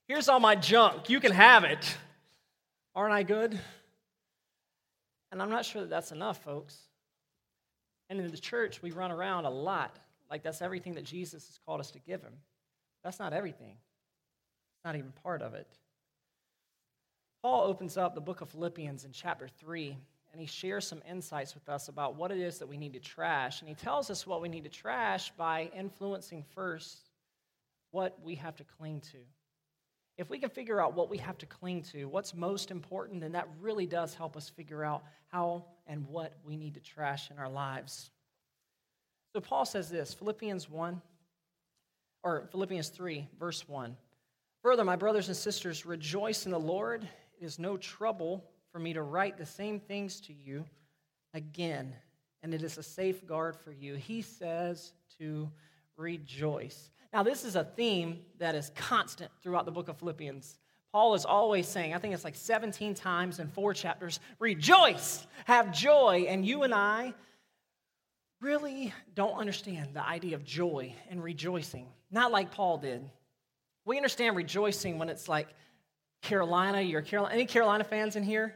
here's 0.07 0.29
all 0.29 0.39
my 0.39 0.55
junk. 0.55 1.09
You 1.09 1.19
can 1.19 1.33
have 1.33 1.65
it. 1.65 1.97
Aren't 2.95 3.13
I 3.13 3.23
good? 3.23 3.59
And 5.33 5.41
I'm 5.41 5.49
not 5.49 5.65
sure 5.65 5.81
that 5.81 5.89
that's 5.89 6.13
enough, 6.13 6.41
folks. 6.45 6.77
And 8.09 8.21
in 8.21 8.31
the 8.31 8.37
church, 8.37 8.81
we 8.81 8.91
run 8.91 9.11
around 9.11 9.43
a 9.43 9.49
lot 9.49 9.97
like 10.31 10.43
that's 10.43 10.61
everything 10.61 10.93
that 10.93 11.03
Jesus 11.03 11.45
has 11.47 11.59
called 11.65 11.81
us 11.81 11.91
to 11.91 11.99
give 11.99 12.21
him. 12.21 12.33
That's 13.03 13.19
not 13.19 13.33
everything, 13.33 13.75
not 14.87 14.95
even 14.95 15.11
part 15.21 15.41
of 15.41 15.53
it. 15.53 15.67
Paul 17.41 17.65
opens 17.65 17.97
up 17.97 18.15
the 18.15 18.21
book 18.21 18.39
of 18.39 18.49
Philippians 18.49 19.03
in 19.03 19.11
chapter 19.11 19.49
3, 19.59 19.97
and 20.31 20.39
he 20.39 20.47
shares 20.47 20.87
some 20.87 21.01
insights 21.09 21.53
with 21.53 21.67
us 21.67 21.89
about 21.89 22.15
what 22.15 22.31
it 22.31 22.37
is 22.37 22.59
that 22.59 22.69
we 22.69 22.77
need 22.77 22.93
to 22.93 22.99
trash. 23.01 23.59
And 23.59 23.67
he 23.67 23.75
tells 23.75 24.09
us 24.09 24.25
what 24.25 24.41
we 24.41 24.47
need 24.47 24.63
to 24.63 24.69
trash 24.69 25.31
by 25.31 25.69
influencing 25.75 26.45
first 26.55 27.09
what 27.91 28.17
we 28.23 28.35
have 28.35 28.55
to 28.55 28.63
cling 28.63 29.01
to. 29.11 29.17
If 30.17 30.29
we 30.29 30.39
can 30.39 30.49
figure 30.49 30.81
out 30.81 30.95
what 30.95 31.09
we 31.09 31.17
have 31.17 31.37
to 31.39 31.45
cling 31.45 31.81
to, 31.91 32.05
what's 32.05 32.33
most 32.33 32.71
important, 32.71 33.19
then 33.19 33.33
that 33.33 33.49
really 33.59 33.87
does 33.87 34.13
help 34.13 34.37
us 34.37 34.47
figure 34.47 34.85
out 34.85 35.03
how 35.27 35.65
and 35.85 36.07
what 36.07 36.31
we 36.45 36.55
need 36.55 36.75
to 36.75 36.79
trash 36.79 37.29
in 37.29 37.37
our 37.37 37.49
lives. 37.49 38.09
So 39.33 39.41
Paul 39.41 39.65
says 39.65 39.89
this 39.89 40.13
Philippians 40.13 40.69
1, 40.69 41.01
or 42.23 42.47
Philippians 42.51 42.87
3, 42.87 43.27
verse 43.37 43.67
1. 43.67 43.97
Further, 44.67 44.83
my 44.83 44.97
brothers 44.97 45.29
and 45.29 45.37
sisters, 45.37 45.85
rejoice 45.85 46.45
in 46.45 46.51
the 46.51 46.59
Lord. 46.59 47.07
It 47.39 47.45
is 47.45 47.57
no 47.57 47.77
trouble 47.77 48.43
for 48.69 48.79
me 48.79 48.91
to 48.91 49.01
write 49.01 49.37
the 49.37 49.45
same 49.45 49.79
things 49.79 50.19
to 50.19 50.33
you 50.33 50.65
again, 51.33 51.95
and 52.43 52.53
it 52.53 52.61
is 52.61 52.77
a 52.77 52.83
safeguard 52.83 53.55
for 53.55 53.71
you. 53.71 53.95
He 53.95 54.21
says 54.21 54.91
to 55.19 55.49
rejoice. 55.95 56.91
Now, 57.13 57.23
this 57.23 57.45
is 57.45 57.55
a 57.55 57.63
theme 57.63 58.19
that 58.39 58.55
is 58.55 58.73
constant 58.75 59.31
throughout 59.41 59.63
the 59.63 59.71
book 59.71 59.87
of 59.87 59.99
Philippians. 59.99 60.57
Paul 60.91 61.13
is 61.13 61.23
always 61.23 61.65
saying, 61.65 61.93
I 61.93 61.99
think 61.99 62.13
it's 62.13 62.25
like 62.25 62.35
17 62.35 62.93
times 62.93 63.39
in 63.39 63.47
four 63.47 63.73
chapters, 63.73 64.19
rejoice, 64.37 65.25
have 65.45 65.71
joy. 65.71 66.25
And 66.27 66.45
you 66.45 66.63
and 66.63 66.73
I 66.73 67.13
really 68.41 68.93
don't 69.15 69.39
understand 69.39 69.93
the 69.93 70.05
idea 70.05 70.35
of 70.35 70.43
joy 70.43 70.93
and 71.09 71.23
rejoicing, 71.23 71.87
not 72.11 72.33
like 72.33 72.51
Paul 72.51 72.79
did. 72.79 73.09
We 73.87 73.95
understand 73.95 74.35
rejoicing 74.35 74.99
when 74.99 75.07
it's 75.07 75.29
like 75.29 75.47
Carolina, 76.21 76.81
you're 76.81 77.01
Carolina. 77.01 77.33
Any 77.33 77.45
Carolina 77.45 77.85
fans 77.85 78.17
in 78.17 78.23
here? 78.23 78.53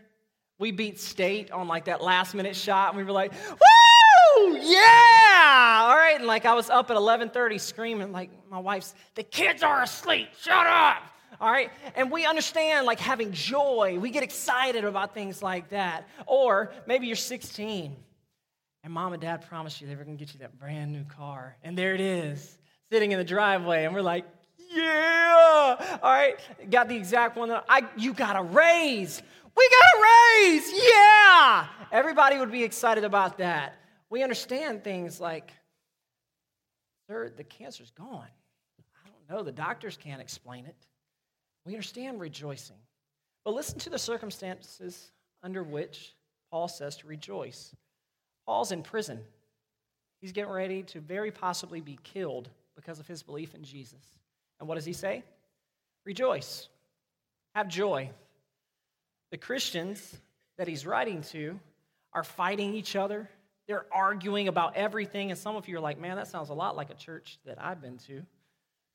We 0.59 0.71
beat 0.71 0.99
state 0.99 1.51
on 1.51 1.69
like 1.69 1.85
that 1.85 2.03
last 2.03 2.35
minute 2.35 2.53
shot, 2.53 2.89
and 2.89 2.97
we 2.97 3.05
were 3.05 3.13
like, 3.13 3.31
woo! 3.31 4.57
Yeah! 4.57 5.85
All 5.87 5.95
right, 5.95 6.15
and 6.17 6.27
like 6.27 6.45
I 6.45 6.53
was 6.53 6.69
up 6.69 6.91
at 6.91 6.97
11:30 6.97 7.61
screaming, 7.61 8.11
like 8.11 8.29
my 8.49 8.59
wife's, 8.59 8.93
the 9.15 9.23
kids 9.23 9.63
are 9.63 9.81
asleep, 9.81 10.27
shut 10.37 10.67
up! 10.67 11.01
All 11.39 11.49
right, 11.49 11.71
and 11.95 12.11
we 12.11 12.25
understand 12.25 12.85
like 12.85 12.99
having 12.99 13.31
joy. 13.31 13.97
We 13.99 14.09
get 14.09 14.23
excited 14.23 14.83
about 14.83 15.13
things 15.13 15.41
like 15.41 15.69
that. 15.69 16.09
Or 16.27 16.73
maybe 16.85 17.07
you're 17.07 17.15
16 17.15 17.95
and 18.83 18.93
mom 18.93 19.13
and 19.13 19.21
dad 19.21 19.47
promised 19.47 19.79
you 19.79 19.87
they 19.87 19.95
were 19.95 20.03
going 20.03 20.17
to 20.17 20.23
get 20.23 20.33
you 20.33 20.41
that 20.41 20.59
brand 20.59 20.91
new 20.91 21.05
car. 21.05 21.55
And 21.63 21.77
there 21.77 21.95
it 21.95 22.01
is, 22.01 22.57
sitting 22.91 23.13
in 23.13 23.17
the 23.17 23.23
driveway. 23.23 23.85
And 23.85 23.93
we're 23.95 24.01
like, 24.01 24.25
yeah. 24.73 25.99
All 26.01 26.11
right. 26.11 26.39
Got 26.69 26.89
the 26.89 26.95
exact 26.95 27.37
one 27.37 27.49
that 27.49 27.65
I, 27.67 27.83
you 27.97 28.13
got 28.13 28.35
a 28.35 28.43
raise. 28.43 29.21
We 29.55 29.69
got 29.69 29.99
a 29.99 30.03
raise. 30.03 30.71
Yeah. 30.73 31.67
Everybody 31.91 32.37
would 32.37 32.51
be 32.51 32.63
excited 32.63 33.03
about 33.03 33.37
that. 33.39 33.77
We 34.09 34.23
understand 34.23 34.83
things 34.83 35.19
like, 35.19 35.51
sir, 37.07 37.31
the 37.35 37.43
cancer's 37.43 37.91
gone. 37.91 38.27
I 39.05 39.09
don't 39.09 39.37
know. 39.37 39.43
The 39.43 39.51
doctors 39.51 39.97
can't 39.97 40.21
explain 40.21 40.65
it. 40.65 40.87
We 41.65 41.73
understand 41.73 42.19
rejoicing. 42.19 42.77
But 43.43 43.53
listen 43.53 43.79
to 43.79 43.89
the 43.89 43.99
circumstances 43.99 45.11
under 45.43 45.63
which 45.63 46.13
Paul 46.51 46.67
says 46.67 46.97
to 46.97 47.07
rejoice. 47.07 47.75
Paul's 48.45 48.71
in 48.71 48.83
prison. 48.83 49.19
He's 50.19 50.31
getting 50.31 50.51
ready 50.51 50.83
to 50.83 50.99
very 50.99 51.31
possibly 51.31 51.81
be 51.81 51.97
killed 52.03 52.49
because 52.75 52.99
of 52.99 53.07
his 53.07 53.23
belief 53.23 53.55
in 53.55 53.63
Jesus. 53.63 54.05
And 54.61 54.69
what 54.69 54.75
does 54.75 54.85
he 54.85 54.93
say? 54.93 55.23
Rejoice, 56.05 56.69
have 57.55 57.67
joy. 57.67 58.11
The 59.31 59.37
Christians 59.37 60.15
that 60.57 60.67
he's 60.67 60.85
writing 60.85 61.23
to 61.31 61.59
are 62.13 62.23
fighting 62.23 62.75
each 62.75 62.95
other. 62.95 63.27
They're 63.67 63.85
arguing 63.91 64.47
about 64.47 64.75
everything. 64.75 65.31
And 65.31 65.39
some 65.39 65.55
of 65.55 65.67
you 65.67 65.77
are 65.77 65.81
like, 65.81 65.99
man, 65.99 66.15
that 66.17 66.27
sounds 66.27 66.49
a 66.49 66.53
lot 66.53 66.75
like 66.75 66.91
a 66.91 66.95
church 66.95 67.39
that 67.45 67.61
I've 67.61 67.81
been 67.81 67.97
to. 68.07 68.21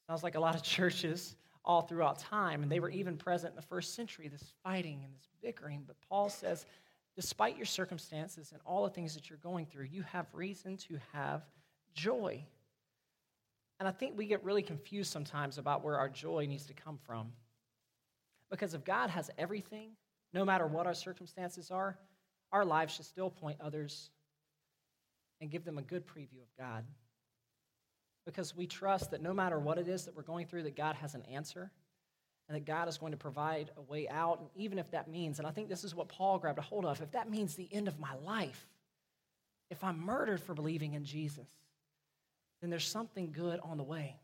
Sounds 0.07 0.23
like 0.23 0.37
a 0.37 0.41
lot 0.41 0.55
of 0.55 0.63
churches 0.77 1.35
all 1.65 1.83
throughout 1.83 2.21
time. 2.21 2.63
And 2.63 2.71
they 2.71 2.79
were 2.79 2.91
even 2.91 3.17
present 3.17 3.53
in 3.53 3.57
the 3.57 3.63
first 3.63 3.95
century, 3.95 4.29
this 4.29 4.53
fighting 4.63 5.01
and 5.05 5.13
this 5.15 5.29
bickering. 5.43 5.83
But 5.85 5.97
Paul 6.09 6.29
says, 6.29 6.65
despite 7.17 7.57
your 7.57 7.67
circumstances 7.67 8.53
and 8.53 8.61
all 8.65 8.85
the 8.85 8.91
things 8.91 9.15
that 9.15 9.29
you're 9.29 9.39
going 9.39 9.67
through, 9.67 9.87
you 9.87 10.03
have 10.13 10.27
reason 10.33 10.77
to 10.77 10.99
have 11.13 11.43
joy. 11.95 12.45
And 13.79 13.89
I 13.89 13.93
think 13.93 14.17
we 14.17 14.27
get 14.27 14.43
really 14.45 14.63
confused 14.63 15.13
sometimes 15.13 15.59
about 15.59 15.85
where 15.85 15.99
our 15.99 16.09
joy 16.09 16.47
needs 16.47 16.67
to 16.67 16.75
come 16.75 16.99
from. 17.07 17.33
Because 18.51 18.75
if 18.75 18.85
God 18.85 19.11
has 19.11 19.31
everything, 19.37 19.91
no 20.33 20.45
matter 20.45 20.67
what 20.67 20.87
our 20.87 20.95
circumstances 20.95 21.71
are, 21.71 21.99
our 22.53 22.65
lives 22.65 22.95
should 22.95 23.05
still 23.05 23.31
point 23.31 23.59
others 23.61 24.11
and 25.41 25.51
give 25.51 25.65
them 25.65 25.79
a 25.79 25.83
good 25.83 26.07
preview 26.07 26.43
of 26.43 26.57
God. 26.59 26.85
Because 28.25 28.57
we 28.57 28.67
trust 28.67 29.11
that 29.11 29.23
no 29.23 29.35
matter 29.35 29.59
what 29.59 29.79
it 29.79 29.89
is 29.89 30.05
that 30.05 30.17
we're 30.17 30.23
going 30.23 30.47
through, 30.47 30.65
that 30.65 30.77
God 30.77 30.97
has 30.97 31.15
an 31.15 31.23
answer 31.23 31.71
and 32.49 32.57
that 32.57 32.65
God 32.65 32.89
is 32.89 32.99
going 32.99 33.13
to 33.13 33.19
provide 33.19 33.71
a 33.77 33.83
way 33.83 34.09
out, 34.09 34.41
and 34.41 34.49
even 34.55 34.79
if 34.79 34.91
that 34.93 35.09
means, 35.09 35.39
and 35.39 35.49
I 35.49 35.51
think 35.51 35.69
this 35.69 35.85
is 35.85 35.95
what 35.95 36.09
Paul 36.09 36.39
grabbed 36.39 36.59
a 36.59 36.63
hold 36.63 36.87
of, 36.87 37.01
if 37.01 37.11
that 37.11 37.29
means 37.29 37.55
the 37.55 37.69
end 37.73 37.89
of 37.89 37.99
my 37.99 38.15
life, 38.25 38.69
if 39.69 39.83
I'm 39.83 39.99
murdered 39.99 40.41
for 40.41 40.55
believing 40.55 40.95
in 40.95 41.05
Jesus, 41.05 41.49
then 42.61 42.71
there's 42.71 42.89
something 42.89 43.33
good 43.33 43.61
on 43.63 43.77
the 43.77 43.83
way. 43.83 44.17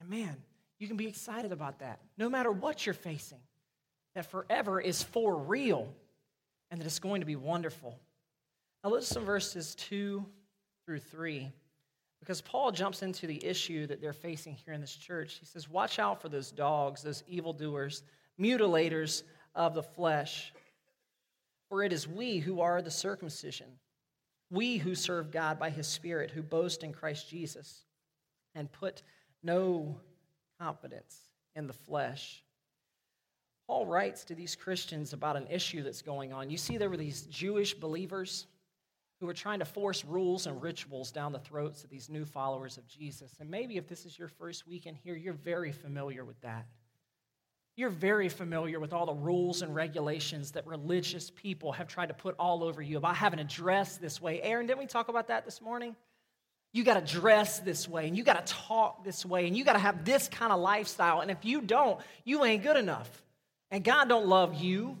And 0.00 0.10
man, 0.10 0.36
you 0.78 0.88
can 0.88 0.96
be 0.96 1.06
excited 1.06 1.52
about 1.52 1.78
that, 1.80 2.00
no 2.18 2.28
matter 2.28 2.50
what 2.50 2.84
you're 2.84 2.94
facing, 2.94 3.40
that 4.14 4.30
forever 4.30 4.80
is 4.80 5.02
for 5.02 5.36
real 5.36 5.92
and 6.70 6.80
that 6.80 6.86
it's 6.86 6.98
going 6.98 7.20
to 7.20 7.26
be 7.26 7.36
wonderful. 7.36 7.98
Now, 8.82 8.90
let's 8.90 9.08
some 9.08 9.24
verses 9.24 9.74
2 9.76 10.24
through 10.84 11.00
3. 11.00 11.50
Because 12.20 12.40
Paul 12.40 12.72
jumps 12.72 13.02
into 13.02 13.26
the 13.26 13.44
issue 13.44 13.86
that 13.86 14.00
they're 14.00 14.12
facing 14.12 14.54
here 14.54 14.74
in 14.74 14.80
this 14.80 14.94
church. 14.94 15.36
He 15.38 15.46
says, 15.46 15.68
Watch 15.68 15.98
out 15.98 16.20
for 16.20 16.28
those 16.28 16.50
dogs, 16.50 17.02
those 17.02 17.22
evildoers, 17.28 18.02
mutilators 18.40 19.22
of 19.54 19.74
the 19.74 19.82
flesh. 19.82 20.52
For 21.68 21.82
it 21.82 21.92
is 21.92 22.08
we 22.08 22.38
who 22.38 22.60
are 22.60 22.80
the 22.80 22.90
circumcision, 22.90 23.66
we 24.50 24.78
who 24.78 24.94
serve 24.94 25.30
God 25.30 25.58
by 25.58 25.70
his 25.70 25.86
Spirit, 25.86 26.30
who 26.30 26.42
boast 26.42 26.82
in 26.82 26.92
Christ 26.92 27.28
Jesus, 27.28 27.84
and 28.54 28.70
put 28.70 29.02
no 29.42 30.00
confidence 30.60 31.18
in 31.54 31.66
the 31.66 31.72
flesh. 31.72 32.42
Paul 33.66 33.86
writes 33.86 34.24
to 34.24 34.34
these 34.34 34.54
Christians 34.54 35.12
about 35.12 35.36
an 35.36 35.48
issue 35.50 35.82
that's 35.82 36.02
going 36.02 36.32
on. 36.32 36.50
You 36.50 36.56
see, 36.56 36.76
there 36.76 36.90
were 36.90 36.96
these 36.96 37.22
Jewish 37.22 37.74
believers 37.74 38.46
who 39.18 39.26
were 39.26 39.34
trying 39.34 39.58
to 39.58 39.64
force 39.64 40.04
rules 40.04 40.46
and 40.46 40.62
rituals 40.62 41.10
down 41.10 41.32
the 41.32 41.38
throats 41.38 41.82
of 41.82 41.90
these 41.90 42.08
new 42.08 42.24
followers 42.24 42.76
of 42.76 42.86
Jesus. 42.86 43.36
And 43.40 43.50
maybe 43.50 43.76
if 43.76 43.88
this 43.88 44.04
is 44.04 44.18
your 44.18 44.28
first 44.28 44.66
weekend 44.66 44.98
here, 45.02 45.16
you're 45.16 45.32
very 45.32 45.72
familiar 45.72 46.24
with 46.24 46.40
that. 46.42 46.66
You're 47.76 47.90
very 47.90 48.30
familiar 48.30 48.80
with 48.80 48.94
all 48.94 49.04
the 49.04 49.12
rules 49.12 49.60
and 49.60 49.74
regulations 49.74 50.52
that 50.52 50.66
religious 50.66 51.30
people 51.30 51.72
have 51.72 51.88
tried 51.88 52.06
to 52.06 52.14
put 52.14 52.34
all 52.38 52.64
over 52.64 52.80
you 52.80 52.96
about 52.96 53.16
having 53.16 53.36
to 53.36 53.44
dress 53.44 53.98
this 53.98 54.20
way. 54.20 54.40
Aaron, 54.40 54.66
didn't 54.66 54.78
we 54.78 54.86
talk 54.86 55.08
about 55.08 55.28
that 55.28 55.44
this 55.44 55.60
morning? 55.60 55.94
You 56.72 56.84
got 56.84 57.06
to 57.06 57.14
dress 57.14 57.58
this 57.60 57.86
way, 57.86 58.08
and 58.08 58.16
you 58.16 58.24
got 58.24 58.44
to 58.44 58.52
talk 58.52 59.04
this 59.04 59.24
way, 59.26 59.46
and 59.46 59.56
you 59.56 59.62
got 59.62 59.74
to 59.74 59.78
have 59.78 60.04
this 60.06 60.28
kind 60.28 60.52
of 60.52 60.60
lifestyle. 60.60 61.20
And 61.20 61.30
if 61.30 61.44
you 61.44 61.60
don't, 61.60 62.00
you 62.24 62.44
ain't 62.44 62.62
good 62.62 62.76
enough. 62.76 63.10
And 63.70 63.84
God 63.84 64.08
don't 64.08 64.26
love 64.26 64.54
you. 64.54 64.96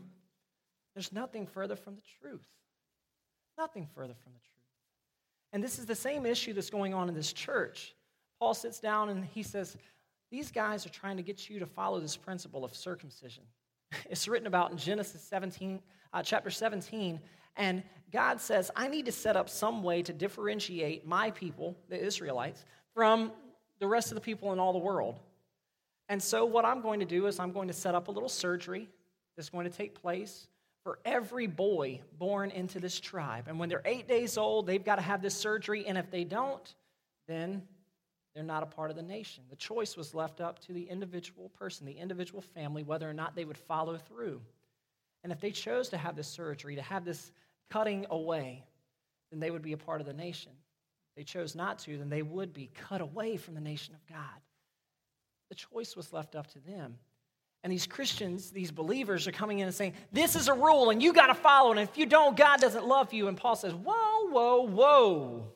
There's 0.94 1.12
nothing 1.12 1.46
further 1.46 1.76
from 1.76 1.94
the 1.94 2.02
truth. 2.20 2.46
Nothing 3.56 3.88
further 3.94 4.14
from 4.22 4.32
the 4.32 4.38
truth. 4.38 4.56
And 5.52 5.64
this 5.64 5.78
is 5.78 5.86
the 5.86 5.94
same 5.94 6.26
issue 6.26 6.52
that's 6.52 6.70
going 6.70 6.92
on 6.92 7.08
in 7.08 7.14
this 7.14 7.32
church. 7.32 7.94
Paul 8.38 8.52
sits 8.52 8.80
down 8.80 9.08
and 9.08 9.24
he 9.24 9.42
says, 9.42 9.76
These 10.30 10.50
guys 10.50 10.84
are 10.86 10.90
trying 10.90 11.16
to 11.16 11.22
get 11.22 11.48
you 11.48 11.58
to 11.60 11.66
follow 11.66 12.00
this 12.00 12.16
principle 12.16 12.64
of 12.64 12.74
circumcision. 12.74 13.44
It's 14.10 14.26
written 14.26 14.46
about 14.46 14.72
in 14.72 14.78
Genesis 14.78 15.22
17, 15.22 15.80
uh, 16.12 16.22
chapter 16.22 16.50
17. 16.50 17.20
And 17.56 17.82
God 18.12 18.40
says, 18.40 18.70
I 18.76 18.88
need 18.88 19.06
to 19.06 19.12
set 19.12 19.36
up 19.36 19.48
some 19.48 19.82
way 19.82 20.02
to 20.02 20.12
differentiate 20.12 21.06
my 21.06 21.30
people, 21.30 21.76
the 21.88 22.02
Israelites, 22.02 22.64
from 22.94 23.32
the 23.78 23.86
rest 23.86 24.10
of 24.10 24.16
the 24.16 24.20
people 24.20 24.52
in 24.52 24.58
all 24.58 24.72
the 24.72 24.78
world. 24.78 25.18
And 26.08 26.22
so, 26.22 26.44
what 26.44 26.64
I'm 26.64 26.82
going 26.82 27.00
to 27.00 27.06
do 27.06 27.26
is 27.26 27.40
I'm 27.40 27.52
going 27.52 27.68
to 27.68 27.74
set 27.74 27.94
up 27.94 28.08
a 28.08 28.10
little 28.10 28.28
surgery 28.28 28.88
that's 29.36 29.50
going 29.50 29.68
to 29.68 29.76
take 29.76 29.94
place 29.94 30.46
for 30.82 30.98
every 31.04 31.46
boy 31.46 32.00
born 32.16 32.50
into 32.50 32.78
this 32.78 33.00
tribe. 33.00 33.46
And 33.48 33.58
when 33.58 33.68
they're 33.68 33.82
eight 33.84 34.06
days 34.06 34.38
old, 34.38 34.66
they've 34.66 34.84
got 34.84 34.96
to 34.96 35.02
have 35.02 35.20
this 35.20 35.34
surgery. 35.34 35.86
And 35.86 35.98
if 35.98 36.10
they 36.10 36.22
don't, 36.22 36.74
then 37.26 37.62
they're 38.36 38.44
not 38.44 38.62
a 38.62 38.66
part 38.66 38.90
of 38.90 38.96
the 38.96 39.02
nation. 39.02 39.42
The 39.48 39.56
choice 39.56 39.96
was 39.96 40.14
left 40.14 40.42
up 40.42 40.58
to 40.66 40.74
the 40.74 40.82
individual 40.82 41.48
person, 41.58 41.86
the 41.86 41.96
individual 41.96 42.42
family, 42.42 42.82
whether 42.82 43.08
or 43.08 43.14
not 43.14 43.34
they 43.34 43.46
would 43.46 43.56
follow 43.56 43.96
through. 43.96 44.42
And 45.24 45.32
if 45.32 45.40
they 45.40 45.50
chose 45.50 45.88
to 45.88 45.96
have 45.96 46.16
this 46.16 46.28
surgery, 46.28 46.76
to 46.76 46.82
have 46.82 47.06
this 47.06 47.32
cutting 47.70 48.04
away, 48.10 48.62
then 49.30 49.40
they 49.40 49.50
would 49.50 49.62
be 49.62 49.72
a 49.72 49.78
part 49.78 50.02
of 50.02 50.06
the 50.06 50.12
nation. 50.12 50.52
If 50.52 51.16
they 51.16 51.24
chose 51.24 51.54
not 51.54 51.78
to, 51.80 51.96
then 51.96 52.10
they 52.10 52.20
would 52.20 52.52
be 52.52 52.68
cut 52.74 53.00
away 53.00 53.38
from 53.38 53.54
the 53.54 53.60
nation 53.62 53.94
of 53.94 54.06
God. 54.06 54.42
The 55.48 55.54
choice 55.54 55.96
was 55.96 56.12
left 56.12 56.36
up 56.36 56.46
to 56.52 56.58
them. 56.58 56.98
And 57.64 57.72
these 57.72 57.86
Christians, 57.86 58.50
these 58.50 58.70
believers, 58.70 59.26
are 59.26 59.32
coming 59.32 59.60
in 59.60 59.66
and 59.66 59.74
saying, 59.74 59.94
This 60.12 60.36
is 60.36 60.48
a 60.48 60.54
rule 60.54 60.90
and 60.90 61.02
you 61.02 61.14
got 61.14 61.28
to 61.28 61.34
follow 61.34 61.70
it. 61.70 61.78
And 61.78 61.88
if 61.88 61.96
you 61.96 62.04
don't, 62.04 62.36
God 62.36 62.60
doesn't 62.60 62.86
love 62.86 63.14
you. 63.14 63.28
And 63.28 63.36
Paul 63.38 63.56
says, 63.56 63.72
Whoa, 63.72 64.28
whoa, 64.28 64.66
whoa. 64.66 65.46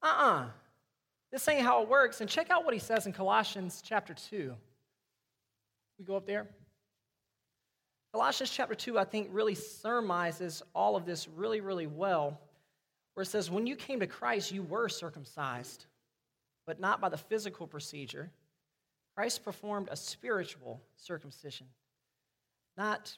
Uh 0.00 0.06
uh-uh. 0.06 0.42
uh 0.44 0.46
This 1.30 1.46
ain't 1.48 1.62
how 1.62 1.82
it 1.82 1.88
works. 1.88 2.20
And 2.20 2.28
check 2.28 2.50
out 2.50 2.64
what 2.64 2.74
he 2.74 2.80
says 2.80 3.06
in 3.06 3.12
Colossians 3.12 3.82
chapter 3.84 4.14
2. 4.14 4.54
We 5.98 6.04
go 6.04 6.16
up 6.16 6.26
there. 6.26 6.48
Colossians 8.12 8.50
chapter 8.50 8.74
2, 8.74 8.98
I 8.98 9.04
think, 9.04 9.28
really 9.30 9.54
surmises 9.54 10.62
all 10.74 10.96
of 10.96 11.06
this 11.06 11.28
really, 11.28 11.60
really 11.60 11.86
well, 11.86 12.40
where 13.14 13.22
it 13.22 13.26
says, 13.26 13.50
When 13.50 13.66
you 13.66 13.76
came 13.76 14.00
to 14.00 14.06
Christ, 14.08 14.50
you 14.50 14.62
were 14.62 14.88
circumcised, 14.88 15.86
but 16.66 16.80
not 16.80 17.00
by 17.00 17.08
the 17.08 17.16
physical 17.16 17.68
procedure. 17.68 18.30
Christ 19.14 19.44
performed 19.44 19.88
a 19.90 19.96
spiritual 19.96 20.80
circumcision, 20.96 21.66
not 22.76 23.16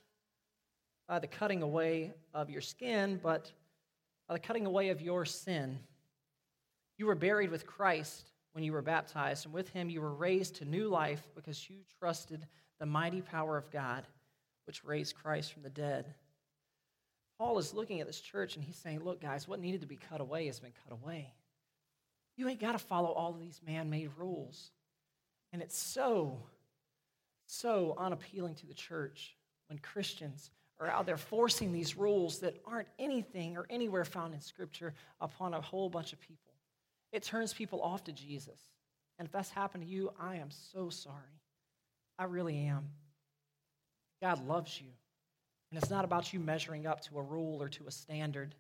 by 1.09 1.19
the 1.19 1.27
cutting 1.27 1.63
away 1.63 2.13
of 2.35 2.51
your 2.51 2.61
skin, 2.61 3.19
but 3.23 3.51
by 4.29 4.35
the 4.35 4.41
cutting 4.41 4.67
away 4.67 4.91
of 4.91 5.01
your 5.01 5.25
sin. 5.25 5.79
You 7.03 7.09
were 7.09 7.17
buried 7.17 7.51
with 7.51 7.67
Christ 7.67 8.31
when 8.53 8.63
you 8.63 8.71
were 8.71 8.81
baptized, 8.81 9.45
and 9.45 9.53
with 9.53 9.69
him 9.71 9.91
you 9.91 10.01
were 10.01 10.15
raised 10.15 10.55
to 10.55 10.65
new 10.65 10.87
life 10.87 11.29
because 11.35 11.69
you 11.69 11.79
trusted 11.99 12.47
the 12.79 12.87
mighty 12.87 13.21
power 13.21 13.57
of 13.57 13.73
God 13.73 14.07
which 14.67 14.85
raised 14.85 15.17
Christ 15.17 15.53
from 15.53 15.65
the 15.65 15.69
dead. 15.69 16.15
Paul 17.39 17.59
is 17.59 17.75
looking 17.75 18.01
at 18.01 18.07
this 18.07 18.21
church 18.21 18.55
and 18.55 18.65
he's 18.65 18.77
saying, 18.77 19.03
Look, 19.03 19.21
guys, 19.21 19.49
what 19.49 19.59
needed 19.59 19.81
to 19.81 19.89
be 19.89 19.97
cut 19.97 20.21
away 20.21 20.47
has 20.47 20.61
been 20.61 20.71
cut 20.85 20.93
away. 20.93 21.35
You 22.37 22.49
ain't 22.49 22.61
got 22.61 22.71
to 22.71 22.79
follow 22.79 23.11
all 23.11 23.35
of 23.35 23.41
these 23.41 23.61
man 23.67 23.91
made 23.91 24.11
rules. 24.17 24.71
And 25.53 25.61
it's 25.61 25.77
so, 25.77 26.39
so 27.47 27.97
unappealing 27.99 28.55
to 28.55 28.67
the 28.67 28.75
church 28.75 29.35
when 29.69 29.81
Christians 29.81 30.53
are 30.79 30.87
out 30.87 31.07
there 31.07 31.17
forcing 31.17 31.73
these 31.73 31.97
rules 31.97 32.39
that 32.39 32.63
aren't 32.65 32.87
anything 32.97 33.57
or 33.57 33.67
anywhere 33.71 34.05
found 34.05 34.35
in 34.35 34.41
Scripture 34.41 34.95
upon 35.21 35.53
a 35.53 35.61
whole 35.61 35.91
bunch 35.91 36.13
of 36.13 36.21
people. 36.21 36.52
It 37.13 37.23
turns 37.23 37.53
people 37.53 37.83
off 37.83 38.05
to 38.05 38.13
Jesus. 38.13 38.59
And 39.19 39.27
if 39.27 39.33
that's 39.33 39.51
happened 39.51 39.85
to 39.85 39.91
you, 39.91 40.13
I 40.19 40.37
am 40.37 40.51
so 40.51 40.89
sorry. 40.89 41.41
I 42.19 42.25
really 42.25 42.57
am. 42.59 42.89
God 44.21 44.47
loves 44.47 44.81
you. 44.81 44.89
And 45.71 45.81
it's 45.81 45.91
not 45.91 46.05
about 46.05 46.33
you 46.33 46.41
measuring 46.41 46.87
up 46.87 47.01
to 47.03 47.19
a 47.19 47.23
rule 47.23 47.63
or 47.63 47.69
to 47.71 47.85
a 47.87 47.91
standard. 47.91 48.55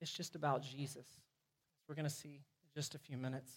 It's 0.00 0.12
just 0.12 0.34
about 0.34 0.62
Jesus. 0.62 1.06
We're 1.88 1.94
going 1.94 2.08
to 2.08 2.14
see 2.14 2.28
in 2.62 2.68
just 2.74 2.94
a 2.94 2.98
few 2.98 3.16
minutes. 3.16 3.52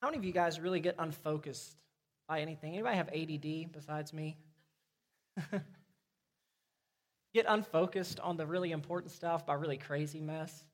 How 0.00 0.08
many 0.08 0.18
of 0.18 0.24
you 0.24 0.32
guys 0.32 0.60
really 0.60 0.80
get 0.80 0.94
unfocused 0.98 1.76
by 2.28 2.40
anything? 2.40 2.74
Anybody 2.74 2.96
have 2.96 3.08
ADD 3.08 3.72
besides 3.72 4.12
me? 4.12 4.36
get 7.34 7.46
unfocused 7.48 8.20
on 8.20 8.36
the 8.36 8.46
really 8.46 8.70
important 8.70 9.12
stuff 9.12 9.44
by 9.46 9.54
really 9.54 9.78
crazy 9.78 10.20
mess? 10.20 10.64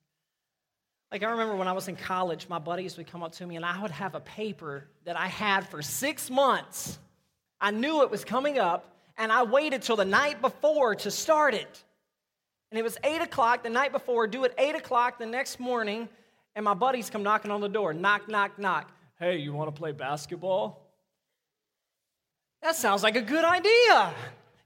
Like, 1.14 1.22
I 1.22 1.31
remember 1.31 1.55
when 1.55 1.68
I 1.68 1.72
was 1.72 1.87
in 1.87 1.94
college, 1.94 2.48
my 2.48 2.59
buddies 2.59 2.96
would 2.96 3.07
come 3.07 3.22
up 3.22 3.31
to 3.35 3.46
me 3.46 3.55
and 3.55 3.64
I 3.64 3.81
would 3.81 3.92
have 3.92 4.16
a 4.16 4.20
paper 4.20 4.88
that 5.05 5.16
I 5.16 5.29
had 5.29 5.68
for 5.68 5.81
six 5.81 6.29
months 6.29 6.98
I 7.61 7.70
knew 7.70 8.03
it 8.03 8.11
was 8.11 8.24
coming 8.24 8.59
up, 8.59 8.94
and 9.16 9.31
I 9.33 9.44
waited 9.44 9.81
till 9.81 9.96
the 9.96 10.05
night 10.05 10.42
before 10.42 10.96
to 10.96 11.11
start 11.11 11.55
it. 11.55 11.85
And 12.70 12.79
it 12.79 12.83
was 12.83 12.98
8 13.03 13.22
o'clock 13.22 13.62
the 13.62 13.70
night 13.70 13.92
before, 13.92 14.27
do 14.27 14.44
it 14.44 14.53
8 14.59 14.74
o'clock 14.74 15.18
the 15.18 15.24
next 15.24 15.61
morning, 15.61 16.09
and 16.57 16.64
my 16.64 16.74
buddies 16.74 17.09
come 17.09 17.22
knocking 17.22 17.50
on 17.50 17.61
the 17.61 17.68
door. 17.68 17.94
Knock, 17.94 18.29
knock, 18.29 18.59
knock. 18.59 18.90
Hey, 19.18 19.38
you 19.38 19.53
want 19.53 19.74
to 19.74 19.79
play 19.79 19.92
basketball? 19.92 20.83
That 22.61 22.74
sounds 22.74 23.03
like 23.03 23.16
a 23.16 23.22
good 23.22 23.44
idea. 23.44 24.12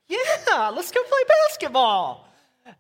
Yeah, 0.09 0.73
let's 0.75 0.91
go 0.91 1.03
play 1.03 1.23
basketball. 1.47 2.28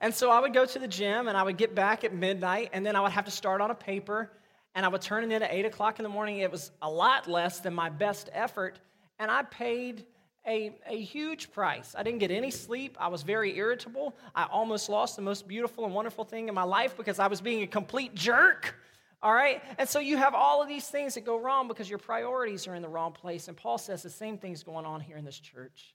And 0.01 0.15
so 0.15 0.31
I 0.31 0.41
would 0.41 0.53
go 0.53 0.65
to 0.65 0.79
the 0.79 0.89
gym 0.89 1.29
and 1.29 1.37
I 1.37 1.43
would 1.43 1.57
get 1.57 1.75
back 1.75 2.05
at 2.05 2.15
midnight, 2.15 2.71
and 2.73 2.85
then 2.85 2.97
I 2.97 3.01
would 3.01 3.13
have 3.13 3.25
to 3.27 3.31
start 3.31 3.61
on 3.61 3.71
a 3.71 3.75
paper, 3.75 4.31
and 4.75 4.85
I 4.85 4.89
would 4.89 5.03
turn 5.03 5.25
it 5.25 5.35
in 5.35 5.43
at 5.43 5.53
8 5.53 5.67
o'clock 5.67 5.99
in 5.99 6.03
the 6.03 6.09
morning. 6.09 6.39
It 6.39 6.51
was 6.51 6.71
a 6.83 6.91
lot 6.91 7.27
less 7.27 7.61
than 7.61 7.75
my 7.75 7.89
best 7.89 8.31
effort, 8.33 8.79
and 9.19 9.31
I 9.31 9.43
paid 9.43 10.05
a, 10.47 10.73
a 10.87 11.01
huge 11.01 11.53
price. 11.53 11.95
I 11.97 12.03
didn't 12.03 12.21
get 12.21 12.31
any 12.31 12.51
sleep. 12.51 12.97
I 12.99 13.09
was 13.09 13.23
very 13.23 13.57
irritable. 13.57 14.17
I 14.35 14.45
almost 14.45 14.89
lost 14.89 15.17
the 15.17 15.23
most 15.23 15.47
beautiful 15.47 15.85
and 15.85 15.95
wonderful 15.95 16.25
thing 16.25 16.49
in 16.49 16.55
my 16.55 16.63
life 16.63 16.97
because 16.97 17.19
I 17.19 17.27
was 17.27 17.41
being 17.41 17.63
a 17.63 17.67
complete 17.67 18.15
jerk. 18.15 18.75
All 19.23 19.35
right? 19.35 19.63
And 19.79 19.89
so 19.89 19.99
you 19.99 20.17
have 20.17 20.35
all 20.35 20.63
of 20.63 20.69
these 20.69 20.89
things 20.89 21.15
that 21.15 21.25
go 21.25 21.39
wrong 21.39 21.69
because 21.69 21.91
your 21.91 21.99
priorities 21.99 22.67
are 22.67 22.75
in 22.75 22.83
the 22.83 22.89
wrong 22.89 23.13
place. 23.13 23.49
And 23.49 23.57
Paul 23.57 23.77
says 23.77 24.03
the 24.03 24.11
same 24.11 24.39
thing's 24.39 24.63
going 24.63 24.87
on 24.87 25.01
here 25.01 25.17
in 25.17 25.25
this 25.25 25.39
church. 25.39 25.95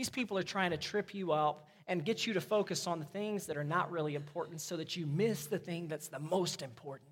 These 0.00 0.08
people 0.08 0.38
are 0.38 0.42
trying 0.42 0.70
to 0.70 0.78
trip 0.78 1.12
you 1.14 1.32
up 1.32 1.66
and 1.86 2.02
get 2.02 2.26
you 2.26 2.32
to 2.32 2.40
focus 2.40 2.86
on 2.86 3.00
the 3.00 3.04
things 3.04 3.44
that 3.44 3.58
are 3.58 3.64
not 3.64 3.90
really 3.90 4.14
important 4.14 4.62
so 4.62 4.78
that 4.78 4.96
you 4.96 5.04
miss 5.04 5.44
the 5.44 5.58
thing 5.58 5.88
that's 5.88 6.08
the 6.08 6.18
most 6.18 6.62
important. 6.62 7.10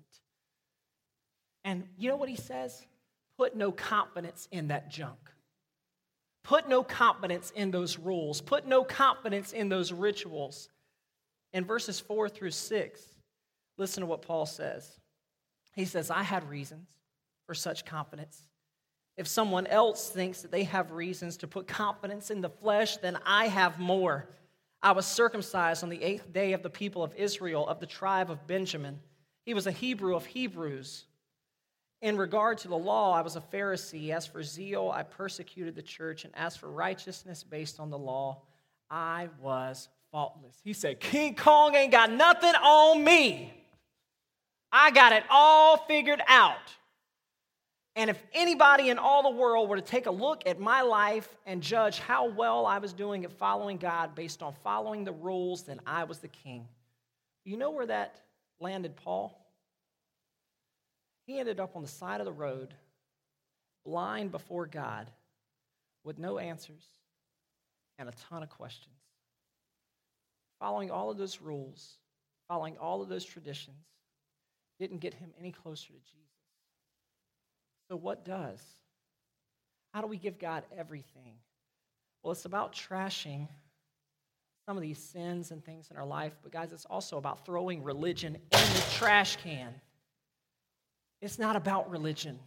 And 1.63 1.83
you 1.99 2.09
know 2.09 2.15
what 2.15 2.29
he 2.29 2.35
says? 2.35 2.83
Put 3.37 3.55
no 3.55 3.71
confidence 3.71 4.47
in 4.51 4.69
that 4.69 4.89
junk. 4.89 5.19
Put 6.43 6.67
no 6.67 6.81
confidence 6.81 7.51
in 7.55 7.69
those 7.69 7.99
rules. 7.99 8.41
Put 8.41 8.65
no 8.65 8.83
confidence 8.83 9.53
in 9.53 9.69
those 9.69 9.93
rituals. 9.93 10.67
In 11.53 11.65
verses 11.65 11.99
4 11.99 12.27
through 12.27 12.49
6, 12.49 13.01
listen 13.77 14.01
to 14.01 14.07
what 14.07 14.23
Paul 14.23 14.47
says. 14.47 14.99
He 15.75 15.85
says, 15.85 16.09
I 16.09 16.23
had 16.23 16.49
reasons 16.49 16.89
for 17.45 17.53
such 17.53 17.85
confidence. 17.85 18.48
If 19.19 19.27
someone 19.27 19.67
else 19.67 20.07
thinks 20.07 20.43
that 20.43 20.51
they 20.51 20.63
have 20.63 20.91
reasons 20.91 21.35
to 21.37 21.47
put 21.47 21.67
confidence 21.67 22.31
in 22.31 22.39
the 22.39 22.49
flesh, 22.49 22.95
then 22.95 23.17
I 23.25 23.49
have 23.49 23.77
more. 23.77 24.29
I 24.81 24.93
was 24.93 25.05
circumcised 25.05 25.83
on 25.83 25.89
the 25.89 26.01
eighth 26.01 26.31
day 26.31 26.53
of 26.53 26.63
the 26.63 26.69
people 26.69 27.03
of 27.03 27.13
Israel, 27.15 27.67
of 27.67 27.81
the 27.81 27.85
tribe 27.85 28.31
of 28.31 28.47
Benjamin. 28.47 29.01
He 29.45 29.53
was 29.53 29.67
a 29.67 29.73
Hebrew 29.73 30.15
of 30.15 30.25
Hebrews. 30.25 31.03
In 32.01 32.15
regard 32.15 32.59
to 32.59 32.69
the 32.69 32.77
law, 32.77 33.13
I 33.13 33.19
was 33.19 33.35
a 33.35 33.41
Pharisee. 33.41 34.11
As 34.11 34.25
for 34.25 34.41
zeal, 34.41 34.89
I 34.89 35.03
persecuted 35.03 35.75
the 35.75 35.81
church. 35.81 36.23
And 36.23 36.33
as 36.37 36.55
for 36.55 36.71
righteousness 36.71 37.43
based 37.43 37.77
on 37.81 37.89
the 37.89 37.97
law, 37.97 38.43
I 38.89 39.27
was 39.41 39.89
faultless. 40.13 40.55
He 40.63 40.71
said, 40.71 41.01
King 41.01 41.35
Kong 41.35 41.75
ain't 41.75 41.91
got 41.91 42.09
nothing 42.09 42.55
on 42.55 43.03
me. 43.03 43.53
I 44.71 44.91
got 44.91 45.11
it 45.11 45.25
all 45.29 45.75
figured 45.75 46.21
out. 46.25 46.55
And 47.99 48.09
if 48.09 48.23
anybody 48.33 48.87
in 48.91 48.97
all 48.97 49.23
the 49.23 49.37
world 49.37 49.67
were 49.67 49.75
to 49.75 49.81
take 49.81 50.05
a 50.05 50.11
look 50.11 50.43
at 50.45 50.57
my 50.57 50.83
life 50.83 51.35
and 51.45 51.61
judge 51.61 51.99
how 51.99 52.29
well 52.29 52.65
I 52.65 52.77
was 52.77 52.93
doing 52.93 53.25
at 53.25 53.33
following 53.33 53.75
God 53.75 54.15
based 54.15 54.41
on 54.41 54.53
following 54.63 55.03
the 55.03 55.11
rules, 55.11 55.63
then 55.63 55.81
I 55.85 56.05
was 56.05 56.19
the 56.19 56.29
king. 56.29 56.65
You 57.43 57.57
know 57.57 57.71
where 57.71 57.87
that 57.87 58.21
landed 58.61 58.95
Paul? 58.95 59.37
He 61.27 61.39
ended 61.39 61.59
up 61.59 61.75
on 61.75 61.81
the 61.81 61.89
side 61.89 62.21
of 62.21 62.25
the 62.25 62.31
road, 62.31 62.73
blind 63.83 64.31
before 64.31 64.65
God, 64.65 65.11
with 66.05 66.17
no 66.19 66.39
answers 66.39 66.85
and 67.97 68.07
a 68.07 68.13
ton 68.29 68.43
of 68.43 68.49
questions. 68.49 68.95
Following 70.61 70.89
all 70.89 71.11
of 71.11 71.17
those 71.17 71.41
rules, 71.41 71.97
following 72.47 72.77
all 72.77 73.01
of 73.01 73.09
those 73.09 73.25
traditions, 73.25 73.83
didn't 74.79 74.99
get 74.99 75.15
him 75.15 75.33
any 75.37 75.51
closer 75.51 75.87
to 75.87 75.99
Jesus. 75.99 76.28
So, 77.89 77.95
what 77.95 78.23
does? 78.23 78.61
How 79.93 80.01
do 80.01 80.07
we 80.07 80.17
give 80.17 80.37
God 80.37 80.63
everything? 80.77 81.33
Well, 82.21 82.31
it's 82.31 82.45
about 82.45 82.73
trashing 82.73 83.47
some 84.67 84.77
of 84.77 84.83
these 84.83 84.99
sins 84.99 85.49
and 85.49 85.65
things 85.65 85.89
in 85.89 85.97
our 85.97 86.05
life, 86.05 86.33
but 86.43 86.51
guys, 86.51 86.71
it's 86.71 86.85
also 86.85 87.17
about 87.17 87.43
throwing 87.45 87.83
religion 87.83 88.35
in 88.35 88.41
the 88.51 88.85
trash 88.91 89.37
can. 89.37 89.73
It's 91.21 91.39
not 91.39 91.55
about 91.55 91.89
religion. 91.89 92.37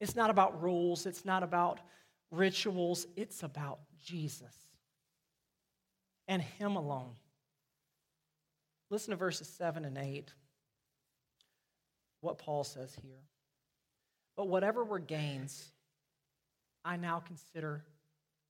It's 0.00 0.14
not 0.14 0.28
about 0.28 0.62
rules. 0.62 1.06
It's 1.06 1.24
not 1.24 1.42
about 1.42 1.80
rituals. 2.30 3.06
It's 3.16 3.42
about 3.42 3.78
Jesus 4.04 4.54
and 6.28 6.42
Him 6.42 6.76
alone. 6.76 7.12
Listen 8.90 9.12
to 9.12 9.16
verses 9.16 9.48
7 9.48 9.84
and 9.84 9.96
8, 9.96 10.32
what 12.20 12.36
Paul 12.38 12.64
says 12.64 12.94
here. 13.02 13.22
But 14.36 14.48
whatever 14.48 14.84
were 14.84 14.98
gains, 14.98 15.64
I 16.84 16.96
now 16.96 17.20
consider 17.20 17.84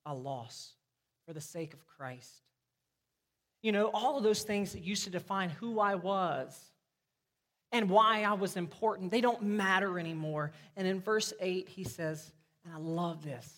a 0.07 0.15
loss 0.15 0.73
for 1.27 1.33
the 1.33 1.41
sake 1.41 1.73
of 1.73 1.87
Christ. 1.87 2.33
You 3.63 3.73
know, 3.73 3.91
all 3.95 4.17
of 4.17 4.23
those 4.23 4.43
things 4.43 4.73
that 4.73 4.83
used 4.83 5.05
to 5.05 5.11
define 5.11 5.51
who 5.51 5.81
I 5.81 5.95
was 5.95 6.59
and 7.73 7.89
why 7.89 8.23
I 8.23 8.35
was 8.35 8.57
important, 8.57 9.11
they 9.11 9.21
don't 9.21 9.43
matter 9.43 9.99
anymore. 9.99 10.53
And 10.77 10.87
in 10.87 11.01
verse 11.01 11.33
8, 11.41 11.69
he 11.69 11.85
says, 11.85 12.33
and 12.65 12.75
I 12.75 12.79
love 12.79 13.23
this 13.23 13.53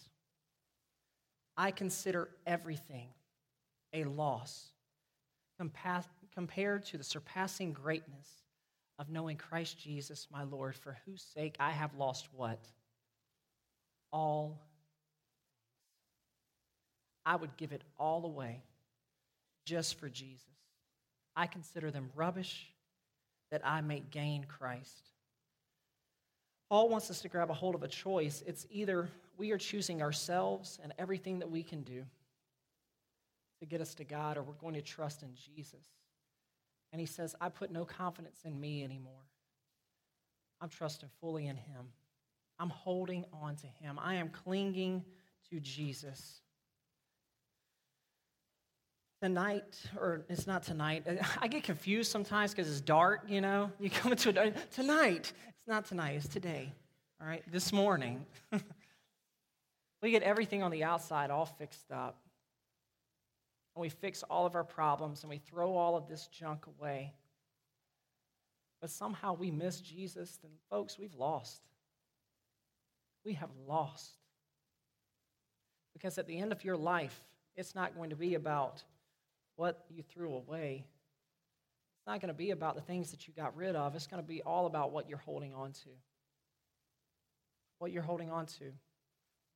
I 1.57 1.71
consider 1.71 2.29
everything 2.47 3.09
a 3.93 4.05
loss 4.05 4.69
compared 6.35 6.85
to 6.85 6.99
the 6.99 7.05
surpassing 7.05 7.73
greatness 7.73 8.29
of 8.99 9.09
knowing 9.11 9.37
Christ 9.37 9.79
Jesus, 9.79 10.27
my 10.33 10.45
Lord, 10.45 10.75
for 10.75 10.97
whose 11.05 11.23
sake 11.23 11.57
I 11.61 11.71
have 11.71 11.95
lost 11.95 12.29
what? 12.35 12.61
All. 14.13 14.61
I 17.25 17.37
would 17.37 17.57
give 17.57 17.73
it 17.73 17.83
all 17.99 18.25
away 18.25 18.63
just 19.65 19.99
for 19.99 20.09
Jesus. 20.09 20.47
I 21.35 21.47
consider 21.47 21.91
them 21.91 22.11
rubbish 22.15 22.69
that 23.51 23.67
I 23.67 23.81
may 23.81 24.01
gain 24.11 24.45
Christ. 24.45 25.11
Paul 26.71 26.89
wants 26.89 27.11
us 27.11 27.21
to 27.21 27.29
grab 27.29 27.51
a 27.51 27.55
hold 27.55 27.75
of 27.75 27.83
a 27.83 27.89
choice. 27.89 28.43
It's 28.47 28.67
either 28.71 29.09
we 29.37 29.51
are 29.53 29.59
choosing 29.59 30.03
ourselves 30.03 30.79
and 30.83 30.93
everything 30.99 31.41
that 31.41 31.51
we 31.51 31.63
can 31.63 31.83
do 31.83 32.05
to 33.61 33.67
get 33.67 33.81
us 33.81 33.95
to 33.95 34.05
God, 34.05 34.37
or 34.37 34.43
we're 34.43 34.53
going 34.55 34.75
to 34.75 34.83
trust 34.83 35.23
in 35.23 35.31
Jesus. 35.35 35.85
And 36.93 37.01
he 37.01 37.07
says, 37.07 37.35
I 37.41 37.49
put 37.49 37.71
no 37.71 37.85
confidence 37.85 38.41
in 38.45 38.59
me 38.59 38.83
anymore. 38.83 39.13
I'm 40.61 40.69
trusting 40.69 41.09
fully 41.21 41.47
in 41.47 41.57
him. 41.57 41.89
I'm 42.59 42.71
holding 42.71 43.25
on 43.33 43.57
to 43.57 43.67
him. 43.67 43.99
I 44.01 44.15
am 44.15 44.31
clinging 44.31 45.05
to 45.51 45.61
Jesus. 45.61 46.41
Tonight, 49.21 49.83
or 49.99 50.25
it's 50.29 50.47
not 50.47 50.63
tonight. 50.63 51.07
I 51.41 51.49
get 51.49 51.65
confused 51.65 52.11
sometimes 52.11 52.53
because 52.53 52.71
it's 52.71 52.81
dark, 52.81 53.25
you 53.29 53.41
know. 53.41 53.71
You 53.79 53.91
come 53.91 54.13
into 54.13 54.31
a 54.31 54.51
tonight. 54.71 55.33
It's 55.49 55.69
not 55.69 55.85
tonight, 55.87 56.17
it's 56.17 56.29
today. 56.29 56.73
All 57.21 57.27
right, 57.27 57.43
this 57.51 57.73
morning. 57.73 58.25
we 60.03 60.11
get 60.11 60.23
everything 60.23 60.63
on 60.63 60.71
the 60.71 60.85
outside 60.85 61.31
all 61.31 61.47
fixed 61.47 61.91
up 61.91 62.19
and 63.77 63.83
we 63.83 63.91
fix 63.91 64.23
all 64.23 64.47
of 64.47 64.55
our 64.55 64.65
problems 64.65 65.23
and 65.23 65.29
we 65.29 65.37
throw 65.37 65.77
all 65.77 65.97
of 65.97 66.09
this 66.09 66.29
junk 66.29 66.67
away, 66.67 67.13
but 68.81 68.89
somehow 68.89 69.35
we 69.35 69.51
miss 69.51 69.81
Jesus, 69.81 70.39
then, 70.43 70.51
folks, 70.71 70.99
we've 70.99 71.15
lost. 71.15 71.61
We 73.23 73.35
have 73.35 73.51
lost. 73.69 74.13
Because 75.93 76.17
at 76.17 76.27
the 76.27 76.39
end 76.39 76.53
of 76.53 76.65
your 76.65 76.77
life, 76.77 77.23
it's 77.55 77.75
not 77.75 77.95
going 77.95 78.11
to 78.11 78.17
be 78.17 78.35
about 78.35 78.83
what 79.57 79.85
you 79.91 80.03
threw 80.03 80.35
away. 80.35 80.87
It's 81.99 82.07
not 82.07 82.21
going 82.21 82.33
to 82.33 82.35
be 82.35 82.53
about 82.53 82.77
the 82.77 82.83
things 82.83 83.11
that 83.11 83.29
you 83.29 83.35
got 83.35 83.55
rid 83.57 83.77
of. 83.77 83.95
It's 83.95 84.07
going 84.07 84.23
to 84.23 84.27
be 84.27 84.41
all 84.41 84.65
about 84.67 84.91
what 84.91 85.07
you're 85.07 85.19
holding 85.19 85.53
on 85.55 85.73
to. 85.73 85.91
What 87.79 87.93
you're 87.93 88.03
holding 88.03 88.31
on 88.31 88.47
to. 88.47 88.73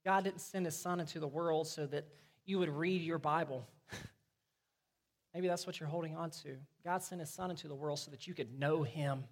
God 0.04 0.24
didn't 0.24 0.42
send 0.42 0.66
his 0.66 0.76
son 0.76 1.00
into 1.00 1.20
the 1.20 1.28
world 1.28 1.68
so 1.68 1.86
that 1.86 2.06
you 2.46 2.58
would 2.58 2.68
read 2.68 3.02
your 3.02 3.18
Bible 3.18 3.66
Maybe 5.34 5.48
that's 5.48 5.66
what 5.66 5.78
you're 5.78 5.88
holding 5.88 6.16
on 6.16 6.30
to. 6.30 6.56
God 6.84 7.02
sent 7.02 7.20
his 7.20 7.30
son 7.30 7.50
into 7.50 7.68
the 7.68 7.74
world 7.74 7.98
so 7.98 8.10
that 8.10 8.26
you 8.26 8.34
could 8.34 8.58
know 8.58 8.82
him 8.82 9.24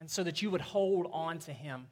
and 0.00 0.10
so 0.10 0.22
that 0.22 0.42
you 0.42 0.50
would 0.50 0.60
hold 0.60 1.08
on 1.12 1.38
to 1.40 1.52
him. 1.52 1.86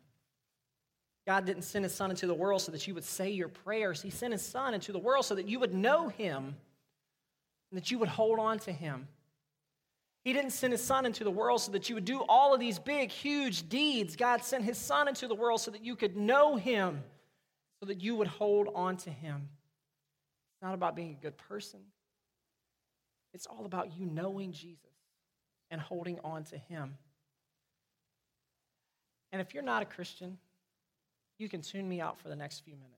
God 1.26 1.44
didn't 1.44 1.62
send 1.62 1.84
his 1.84 1.92
son 1.92 2.10
into 2.10 2.28
the 2.28 2.34
world 2.34 2.62
so 2.62 2.70
that 2.70 2.86
you 2.86 2.94
would 2.94 3.04
say 3.04 3.30
your 3.30 3.48
prayers. 3.48 4.00
He 4.00 4.10
sent 4.10 4.32
his 4.32 4.42
son 4.42 4.74
into 4.74 4.92
the 4.92 4.98
world 4.98 5.24
so 5.24 5.34
that 5.34 5.48
you 5.48 5.58
would 5.58 5.74
know 5.74 6.08
him 6.08 6.54
and 7.70 7.80
that 7.80 7.90
you 7.90 7.98
would 7.98 8.08
hold 8.08 8.38
on 8.38 8.60
to 8.60 8.72
him. 8.72 9.08
He 10.22 10.32
didn't 10.32 10.50
send 10.50 10.72
his 10.72 10.82
son 10.82 11.06
into 11.06 11.24
the 11.24 11.30
world 11.30 11.60
so 11.62 11.72
that 11.72 11.88
you 11.88 11.96
would 11.96 12.04
do 12.04 12.20
all 12.28 12.54
of 12.54 12.60
these 12.60 12.78
big, 12.78 13.10
huge 13.10 13.68
deeds. 13.68 14.14
God 14.14 14.44
sent 14.44 14.64
his 14.64 14.78
son 14.78 15.08
into 15.08 15.26
the 15.26 15.34
world 15.34 15.60
so 15.60 15.72
that 15.72 15.84
you 15.84 15.96
could 15.96 16.16
know 16.16 16.56
him, 16.56 17.02
so 17.80 17.86
that 17.86 18.00
you 18.00 18.14
would 18.16 18.26
hold 18.28 18.68
on 18.74 18.96
to 18.98 19.10
him. 19.10 19.48
It's 20.56 20.62
not 20.62 20.72
about 20.72 20.96
being 20.96 21.10
a 21.10 21.22
good 21.22 21.36
person, 21.36 21.80
it's 23.34 23.46
all 23.46 23.66
about 23.66 23.98
you 23.98 24.06
knowing 24.06 24.52
Jesus 24.52 24.80
and 25.70 25.78
holding 25.78 26.18
on 26.24 26.44
to 26.44 26.56
him. 26.56 26.96
And 29.32 29.42
if 29.42 29.52
you're 29.52 29.62
not 29.62 29.82
a 29.82 29.84
Christian, 29.84 30.38
you 31.36 31.50
can 31.50 31.60
tune 31.60 31.86
me 31.86 32.00
out 32.00 32.18
for 32.18 32.28
the 32.28 32.36
next 32.36 32.60
few 32.60 32.74
minutes. 32.74 32.92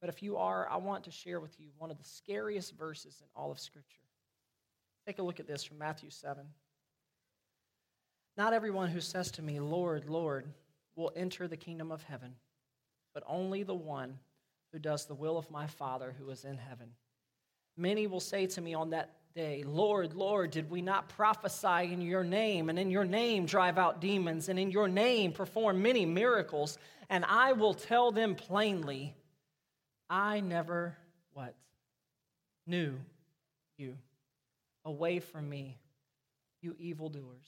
But 0.00 0.08
if 0.08 0.22
you 0.22 0.36
are, 0.36 0.68
I 0.70 0.76
want 0.76 1.02
to 1.04 1.10
share 1.10 1.40
with 1.40 1.58
you 1.58 1.70
one 1.78 1.90
of 1.90 1.98
the 1.98 2.04
scariest 2.04 2.76
verses 2.76 3.20
in 3.20 3.26
all 3.34 3.50
of 3.50 3.58
Scripture. 3.58 3.98
Take 5.06 5.18
a 5.18 5.22
look 5.22 5.40
at 5.40 5.48
this 5.48 5.64
from 5.64 5.78
Matthew 5.78 6.10
7. 6.10 6.44
Not 8.36 8.52
everyone 8.52 8.90
who 8.90 9.00
says 9.00 9.32
to 9.32 9.42
me, 9.42 9.58
Lord, 9.58 10.04
Lord, 10.08 10.46
will 10.94 11.10
enter 11.16 11.48
the 11.48 11.56
kingdom 11.56 11.90
of 11.90 12.04
heaven, 12.04 12.34
but 13.14 13.24
only 13.26 13.64
the 13.64 13.74
one 13.74 14.20
who 14.72 14.78
does 14.78 15.06
the 15.06 15.14
will 15.14 15.38
of 15.38 15.50
my 15.50 15.66
Father 15.66 16.14
who 16.18 16.28
is 16.30 16.44
in 16.44 16.58
heaven. 16.58 16.88
Many 17.76 18.06
will 18.06 18.20
say 18.20 18.46
to 18.46 18.60
me 18.60 18.74
on 18.74 18.90
that 18.90 19.14
day, 19.34 19.62
Lord, 19.64 20.14
Lord, 20.14 20.50
did 20.50 20.68
we 20.68 20.82
not 20.82 21.08
prophesy 21.08 21.92
in 21.92 22.00
your 22.00 22.24
name, 22.24 22.68
and 22.68 22.78
in 22.78 22.90
your 22.90 23.04
name 23.04 23.46
drive 23.46 23.78
out 23.78 24.00
demons, 24.00 24.48
and 24.48 24.58
in 24.58 24.70
your 24.70 24.88
name 24.88 25.32
perform 25.32 25.80
many 25.80 26.04
miracles? 26.04 26.78
And 27.08 27.24
I 27.24 27.52
will 27.52 27.74
tell 27.74 28.10
them 28.10 28.34
plainly, 28.34 29.14
I 30.10 30.40
never 30.40 30.96
what? 31.32 31.54
Knew 32.66 32.94
you. 33.76 33.96
Away 34.84 35.20
from 35.20 35.48
me, 35.48 35.78
you 36.62 36.74
evildoers. 36.78 37.46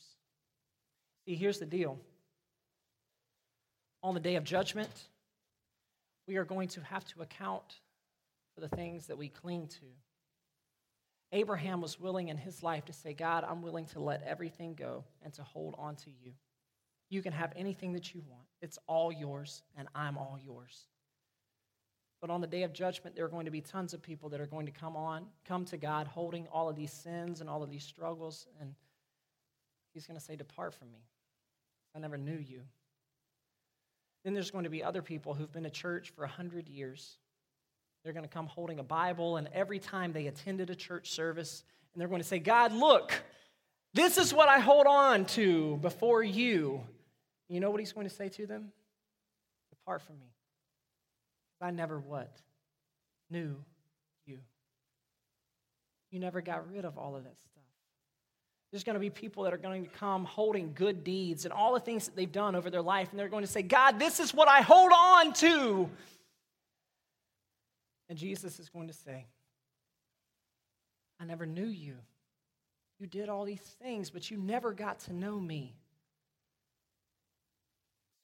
See, 1.26 1.34
here's 1.34 1.58
the 1.58 1.66
deal. 1.66 1.98
On 4.02 4.14
the 4.14 4.20
day 4.20 4.36
of 4.36 4.44
judgment, 4.44 4.90
we 6.30 6.36
are 6.36 6.44
going 6.44 6.68
to 6.68 6.80
have 6.82 7.04
to 7.04 7.22
account 7.22 7.80
for 8.54 8.60
the 8.60 8.68
things 8.68 9.08
that 9.08 9.18
we 9.18 9.28
cling 9.28 9.66
to. 9.66 9.86
Abraham 11.32 11.80
was 11.80 11.98
willing 11.98 12.28
in 12.28 12.36
his 12.36 12.62
life 12.62 12.84
to 12.84 12.92
say, 12.92 13.14
God, 13.14 13.42
I'm 13.42 13.62
willing 13.62 13.86
to 13.86 13.98
let 13.98 14.22
everything 14.22 14.74
go 14.74 15.02
and 15.24 15.32
to 15.34 15.42
hold 15.42 15.74
on 15.76 15.96
to 15.96 16.10
you. 16.10 16.30
You 17.08 17.20
can 17.20 17.32
have 17.32 17.52
anything 17.56 17.94
that 17.94 18.14
you 18.14 18.22
want, 18.30 18.44
it's 18.62 18.78
all 18.86 19.10
yours, 19.10 19.64
and 19.76 19.88
I'm 19.92 20.16
all 20.16 20.38
yours. 20.40 20.86
But 22.20 22.30
on 22.30 22.40
the 22.40 22.46
day 22.46 22.62
of 22.62 22.72
judgment, 22.72 23.16
there 23.16 23.24
are 23.24 23.28
going 23.28 23.46
to 23.46 23.50
be 23.50 23.60
tons 23.60 23.92
of 23.92 24.00
people 24.00 24.28
that 24.28 24.40
are 24.40 24.46
going 24.46 24.66
to 24.66 24.72
come 24.72 24.94
on, 24.94 25.26
come 25.44 25.64
to 25.64 25.76
God 25.76 26.06
holding 26.06 26.46
all 26.52 26.68
of 26.68 26.76
these 26.76 26.92
sins 26.92 27.40
and 27.40 27.50
all 27.50 27.64
of 27.64 27.70
these 27.70 27.82
struggles, 27.82 28.46
and 28.60 28.72
He's 29.94 30.06
going 30.06 30.18
to 30.18 30.24
say, 30.24 30.36
Depart 30.36 30.74
from 30.74 30.92
me. 30.92 31.08
I 31.96 31.98
never 31.98 32.16
knew 32.16 32.38
you. 32.38 32.60
Then 34.24 34.34
there's 34.34 34.50
going 34.50 34.64
to 34.64 34.70
be 34.70 34.84
other 34.84 35.02
people 35.02 35.34
who've 35.34 35.52
been 35.52 35.64
to 35.64 35.70
church 35.70 36.10
for 36.10 36.24
a 36.24 36.28
hundred 36.28 36.68
years 36.68 37.18
they're 38.02 38.12
going 38.12 38.24
to 38.24 38.30
come 38.30 38.46
holding 38.46 38.78
a 38.78 38.82
Bible, 38.82 39.36
and 39.36 39.48
every 39.52 39.78
time 39.78 40.12
they 40.12 40.26
attended 40.26 40.70
a 40.70 40.74
church 40.74 41.10
service, 41.10 41.64
and 41.92 42.00
they're 42.00 42.08
going 42.08 42.22
to 42.22 42.26
say, 42.26 42.38
God, 42.38 42.72
look, 42.72 43.12
this 43.92 44.16
is 44.16 44.32
what 44.32 44.48
I 44.48 44.58
hold 44.58 44.86
on 44.86 45.26
to 45.26 45.76
before 45.76 46.22
you. 46.22 46.80
You 47.48 47.60
know 47.60 47.70
what 47.70 47.80
he's 47.80 47.92
going 47.92 48.08
to 48.08 48.14
say 48.14 48.28
to 48.30 48.46
them? 48.46 48.72
Depart 49.70 50.02
from 50.02 50.18
me. 50.18 50.26
I 51.60 51.70
never 51.70 52.00
what? 52.00 52.34
Knew 53.28 53.54
you. 54.24 54.38
You 56.10 56.20
never 56.20 56.40
got 56.40 56.70
rid 56.70 56.86
of 56.86 56.96
all 56.96 57.16
of 57.16 57.24
that 57.24 57.38
stuff. 57.38 57.62
There's 58.70 58.84
going 58.84 58.94
to 58.94 59.00
be 59.00 59.10
people 59.10 59.44
that 59.44 59.52
are 59.52 59.58
going 59.58 59.84
to 59.84 59.90
come 59.90 60.24
holding 60.24 60.72
good 60.74 61.02
deeds 61.02 61.44
and 61.44 61.52
all 61.52 61.74
the 61.74 61.80
things 61.80 62.06
that 62.06 62.14
they've 62.14 62.30
done 62.30 62.54
over 62.54 62.70
their 62.70 62.82
life, 62.82 63.10
and 63.10 63.18
they're 63.18 63.28
going 63.28 63.44
to 63.44 63.50
say, 63.50 63.62
God, 63.62 63.98
this 63.98 64.20
is 64.20 64.32
what 64.32 64.48
I 64.48 64.60
hold 64.60 64.92
on 64.92 65.32
to 65.34 65.90
and 68.10 68.18
Jesus 68.18 68.58
is 68.58 68.68
going 68.68 68.88
to 68.88 68.92
say, 68.92 69.24
I 71.20 71.24
never 71.24 71.46
knew 71.46 71.66
you. 71.66 71.94
You 72.98 73.06
did 73.06 73.28
all 73.28 73.44
these 73.44 73.60
things, 73.60 74.10
but 74.10 74.30
you 74.30 74.36
never 74.36 74.72
got 74.74 74.98
to 75.00 75.12
know 75.12 75.38
me. 75.38 75.76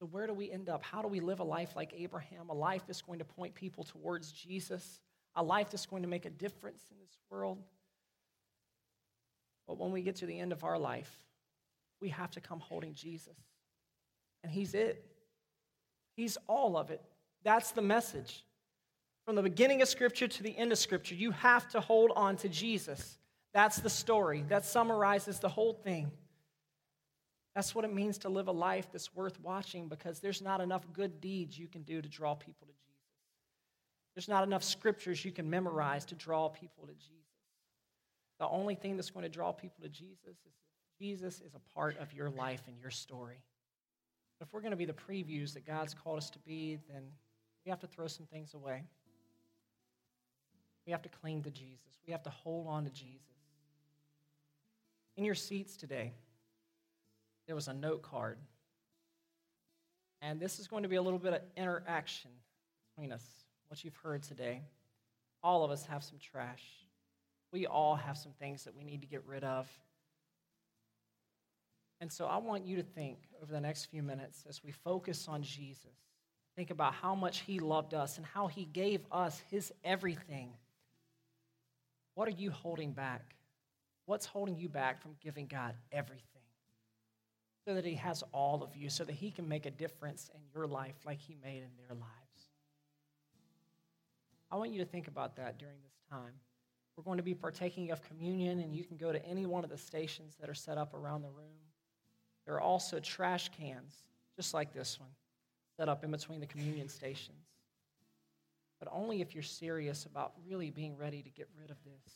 So, 0.01 0.07
where 0.07 0.27
do 0.27 0.35
we 0.35 0.51
end 0.51 0.69
up? 0.69 0.85
How 0.85 1.03
do 1.03 1.09
we 1.09 1.21
live 1.21 1.39
a 1.39 1.45
life 1.45 1.77
like 1.77 1.95
Abraham? 1.97 2.51
A 2.51 2.53
life 2.53 2.83
that's 2.87 3.01
going 3.01 3.21
to 3.21 3.25
point 3.25 3.55
people 3.55 3.85
towards 3.85 4.33
Jesus? 4.33 5.01
A 5.37 5.43
life 5.43 5.71
that's 5.71 5.87
going 5.87 6.03
to 6.03 6.09
make 6.09 6.27
a 6.27 6.31
difference 6.31 6.83
in 6.91 6.99
this 6.99 7.17
world? 7.31 7.63
But 9.67 9.79
when 9.79 9.93
we 9.93 10.03
get 10.03 10.17
to 10.17 10.27
the 10.27 10.39
end 10.39 10.53
of 10.53 10.65
our 10.65 10.79
life, 10.79 11.19
we 12.01 12.09
have 12.11 12.31
to 12.33 12.41
come 12.41 12.61
holding 12.61 12.95
Jesus. 12.95 13.37
And 14.43 14.53
He's 14.53 14.75
it, 14.75 15.05
He's 16.17 16.39
all 16.47 16.77
of 16.77 16.91
it. 16.91 17.03
That's 17.45 17.73
the 17.73 17.83
message. 17.83 18.45
From 19.25 19.35
the 19.35 19.43
beginning 19.43 19.83
of 19.83 19.89
Scripture 19.89 20.29
to 20.29 20.43
the 20.43 20.57
end 20.57 20.73
of 20.73 20.79
Scripture, 20.79 21.15
you 21.15 21.33
have 21.33 21.69
to 21.71 21.81
hold 21.81 22.13
on 22.15 22.37
to 22.39 22.49
Jesus. 22.49 23.19
That's 23.53 23.79
the 23.79 23.91
story. 23.91 24.45
That 24.49 24.65
summarizes 24.65 25.41
the 25.41 25.49
whole 25.49 25.73
thing. 25.73 26.11
That's 27.57 27.75
what 27.75 27.85
it 27.85 27.93
means 27.93 28.19
to 28.19 28.29
live 28.29 28.49
a 28.49 28.53
life 28.53 28.87
that's 28.93 29.15
worth 29.15 29.41
watching 29.41 29.89
because 29.89 30.21
there's 30.21 30.43
not 30.43 30.61
enough 30.61 30.85
good 30.93 31.21
deeds 31.23 31.59
you 31.59 31.67
can 31.67 31.83
do 31.83 32.03
to 32.03 32.09
draw 32.09 32.35
people 32.35 32.67
to 32.67 32.73
Jesus. 32.73 32.87
There's 34.15 34.29
not 34.29 34.45
enough 34.45 34.63
scriptures 34.63 35.25
you 35.25 35.33
can 35.33 35.49
memorize 35.49 36.05
to 36.07 36.15
draw 36.15 36.49
people 36.49 36.87
to 36.87 36.93
Jesus. 36.93 37.26
The 38.39 38.49
only 38.49 38.75
thing 38.75 38.97
that's 38.97 39.11
going 39.11 39.23
to 39.25 39.29
draw 39.29 39.53
people 39.53 39.83
to 39.83 39.89
Jesus 39.89 40.27
is 40.27 40.53
Jesus 40.99 41.41
is 41.41 41.55
a 41.55 41.75
part 41.75 41.99
of 41.99 42.13
your 42.13 42.31
life 42.31 42.63
and 42.67 42.79
your 42.79 42.91
story. 42.91 43.39
If 44.41 44.53
we're 44.53 44.61
going 44.61 44.73
to 44.73 44.77
be 44.77 44.85
the 44.85 44.93
previews 44.93 45.55
that 45.55 45.67
God's 45.67 45.95
called 45.95 46.19
us 46.19 46.31
to 46.31 46.39
be, 46.41 46.79
then 46.91 47.03
we 47.65 47.71
have 47.71 47.81
to 47.81 47.87
throw 47.87 48.07
some 48.07 48.27
things 48.27 48.55
away. 48.55 48.85
We 50.87 50.93
have 50.93 51.03
to 51.03 51.09
cling 51.09 51.43
to 51.43 51.51
Jesus. 51.51 52.01
We 52.07 52.13
have 52.13 52.23
to 52.25 52.31
hold 52.31 52.69
on 52.69 52.85
to 52.85 52.91
Jesus. 52.91 53.21
In 55.17 55.25
your 55.25 55.35
seats 55.35 55.77
today, 55.77 56.13
there 57.47 57.57
was 57.57 57.69
a 57.69 57.75
note 57.75 58.03
card. 58.03 58.39
And 60.23 60.39
this 60.39 60.59
is 60.59 60.67
going 60.67 60.83
to 60.83 60.89
be 60.89 60.97
a 60.97 61.03
little 61.03 61.19
bit 61.19 61.33
of 61.33 61.41
interaction 61.57 62.31
between 62.91 63.13
us, 63.13 63.25
what 63.69 63.85
you've 63.85 63.97
heard 63.97 64.23
today. 64.23 64.63
All 65.43 65.65
of 65.65 65.71
us 65.71 65.85
have 65.87 66.05
some 66.05 66.19
trash. 66.19 66.63
We 67.57 67.67
all 67.67 67.97
have 67.97 68.19
some 68.19 68.33
things 68.33 68.65
that 68.65 68.77
we 68.77 68.85
need 68.85 69.01
to 69.01 69.07
get 69.07 69.25
rid 69.27 69.43
of. 69.43 69.67
And 72.03 72.13
so 72.13 72.27
I 72.27 72.37
want 72.37 72.67
you 72.67 72.77
to 72.77 72.83
think 72.83 73.17
over 73.43 73.51
the 73.51 73.63
next 73.63 73.87
few 73.87 74.03
minutes 74.03 74.45
as 74.47 74.63
we 74.63 74.73
focus 74.73 75.27
on 75.27 75.43
Jesus. 75.43 75.97
Think 76.55 76.71
about 76.71 76.93
how 76.93 77.15
much 77.15 77.39
he 77.41 77.59
loved 77.59 77.95
us 77.95 78.19
and 78.19 78.27
how 78.27 78.47
he 78.47 78.67
gave 78.67 79.07
us 79.11 79.43
his 79.51 79.73
everything. 79.85 80.51
What 82.15 82.29
are 82.29 82.33
you 82.33 82.51
holding 82.51 82.93
back? 82.93 83.35
What's 84.05 84.27
holding 84.27 84.59
you 84.59 84.69
back 84.69 85.01
from 85.01 85.13
giving 85.23 85.47
God 85.47 85.77
everything? 85.91 86.43
So 87.67 87.73
that 87.73 87.87
he 87.87 87.95
has 87.95 88.23
all 88.33 88.63
of 88.63 88.77
you, 88.77 88.91
so 88.91 89.03
that 89.05 89.15
he 89.15 89.31
can 89.31 89.49
make 89.49 89.65
a 89.65 89.71
difference 89.71 90.31
in 90.35 90.43
your 90.55 90.67
life 90.67 90.97
like 91.07 91.21
he 91.21 91.39
made 91.43 91.63
in 91.63 91.71
their 91.79 91.97
lives. 91.97 92.51
I 94.51 94.57
want 94.57 94.73
you 94.73 94.81
to 94.81 94.85
think 94.91 95.09
about 95.09 95.37
that 95.37 95.57
during 95.57 95.77
this 95.83 95.97
time. 96.11 96.35
We're 96.97 97.05
going 97.05 97.19
to 97.19 97.23
be 97.23 97.35
partaking 97.35 97.91
of 97.91 98.03
communion, 98.03 98.61
and 98.61 98.75
you 98.75 98.83
can 98.85 98.97
go 98.97 99.13
to 99.13 99.25
any 99.27 99.45
one 99.45 99.65
of 99.65 99.71
the 99.71 99.77
stations 99.77 100.35
that 100.41 100.49
are 100.49 100.55
set 100.55 100.79
up 100.79 100.95
around 100.95 101.23
the 101.23 101.29
room. 101.29 101.59
There 102.47 102.55
are 102.55 102.61
also 102.61 103.01
trash 103.01 103.51
cans, 103.51 103.95
just 104.35 104.55
like 104.55 104.73
this 104.73 104.99
one, 104.99 105.11
set 105.77 105.89
up 105.89 106.05
in 106.05 106.11
between 106.11 106.41
the 106.41 106.47
communion 106.47 106.89
stations. 106.89 107.45
But 108.79 108.89
only 108.93 109.21
if 109.21 109.35
you're 109.35 109.43
serious 109.43 110.07
about 110.07 110.33
really 110.47 110.71
being 110.71 110.97
ready 110.97 111.23
to 111.23 111.31
get 111.31 111.49
rid 111.59 111.71
of 111.71 111.77
this 111.85 112.15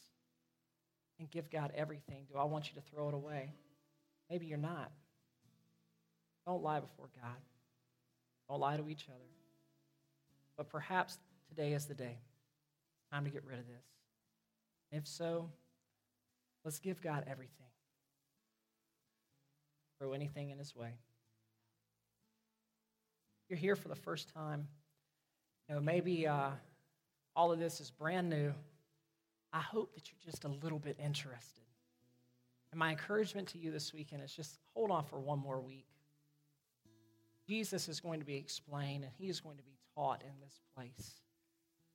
and 1.18 1.30
give 1.30 1.50
God 1.50 1.72
everything 1.74 2.24
do 2.30 2.38
I 2.38 2.44
want 2.44 2.68
you 2.68 2.80
to 2.80 2.86
throw 2.88 3.08
it 3.08 3.14
away. 3.14 3.52
Maybe 4.30 4.46
you're 4.46 4.58
not. 4.58 4.90
Don't 6.46 6.62
lie 6.62 6.80
before 6.80 7.08
God. 7.20 7.36
Don't 8.48 8.60
lie 8.60 8.76
to 8.76 8.88
each 8.88 9.06
other. 9.08 9.24
But 10.56 10.68
perhaps 10.68 11.18
today 11.48 11.72
is 11.72 11.86
the 11.86 11.94
day. 11.94 12.18
Time 13.12 13.24
to 13.24 13.30
get 13.30 13.44
rid 13.44 13.58
of 13.58 13.66
this. 13.66 13.84
If 14.92 15.06
so, 15.06 15.50
let's 16.64 16.78
give 16.78 17.00
God 17.00 17.24
everything 17.28 17.60
throw 20.00 20.12
anything 20.14 20.50
in 20.50 20.58
his 20.58 20.74
way. 20.74 20.94
You're 23.48 23.58
here 23.58 23.76
for 23.76 23.88
the 23.88 23.94
first 23.94 24.32
time. 24.32 24.66
You 25.68 25.74
know, 25.74 25.80
maybe 25.80 26.26
uh, 26.26 26.50
all 27.36 27.52
of 27.52 27.58
this 27.58 27.80
is 27.80 27.90
brand 27.90 28.30
new. 28.30 28.54
I 29.52 29.60
hope 29.60 29.94
that 29.94 30.10
you're 30.10 30.32
just 30.32 30.44
a 30.44 30.48
little 30.48 30.78
bit 30.78 30.96
interested. 30.98 31.64
And 32.72 32.78
my 32.78 32.90
encouragement 32.90 33.48
to 33.48 33.58
you 33.58 33.70
this 33.70 33.92
weekend 33.92 34.22
is 34.22 34.32
just 34.32 34.58
hold 34.74 34.90
on 34.90 35.04
for 35.04 35.18
one 35.20 35.38
more 35.38 35.60
week. 35.60 35.86
Jesus 37.46 37.88
is 37.88 38.00
going 38.00 38.20
to 38.20 38.26
be 38.26 38.36
explained 38.36 39.04
and 39.04 39.12
he 39.18 39.28
is 39.28 39.40
going 39.40 39.56
to 39.56 39.64
be 39.64 39.76
taught 39.94 40.22
in 40.22 40.40
this 40.40 40.60
place. 40.74 41.20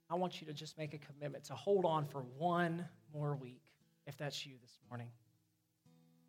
I 0.10 0.15
want 0.15 0.39
you 0.39 0.48
to 0.48 0.54
just 0.54 0.78
make 0.78 0.94
a 0.94 1.00
commitment 1.00 1.46
to 1.46 1.54
hold 1.54 1.86
on 1.86 2.06
for 2.06 2.24
one 2.38 2.86
more 3.13 3.36
week, 3.36 3.62
if 4.06 4.18
that's 4.18 4.46
you 4.46 4.54
this 4.62 4.78
morning. 4.89 5.10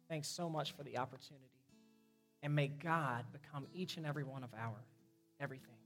Thanks 0.08 0.28
so 0.28 0.48
much 0.48 0.72
for 0.72 0.82
the 0.82 0.98
opportunity 0.98 1.50
and 2.42 2.54
may 2.54 2.68
God 2.68 3.24
become 3.32 3.66
each 3.74 3.96
and 3.96 4.06
every 4.06 4.22
one 4.22 4.44
of 4.44 4.50
our 4.54 4.76
everythings. 5.40 5.85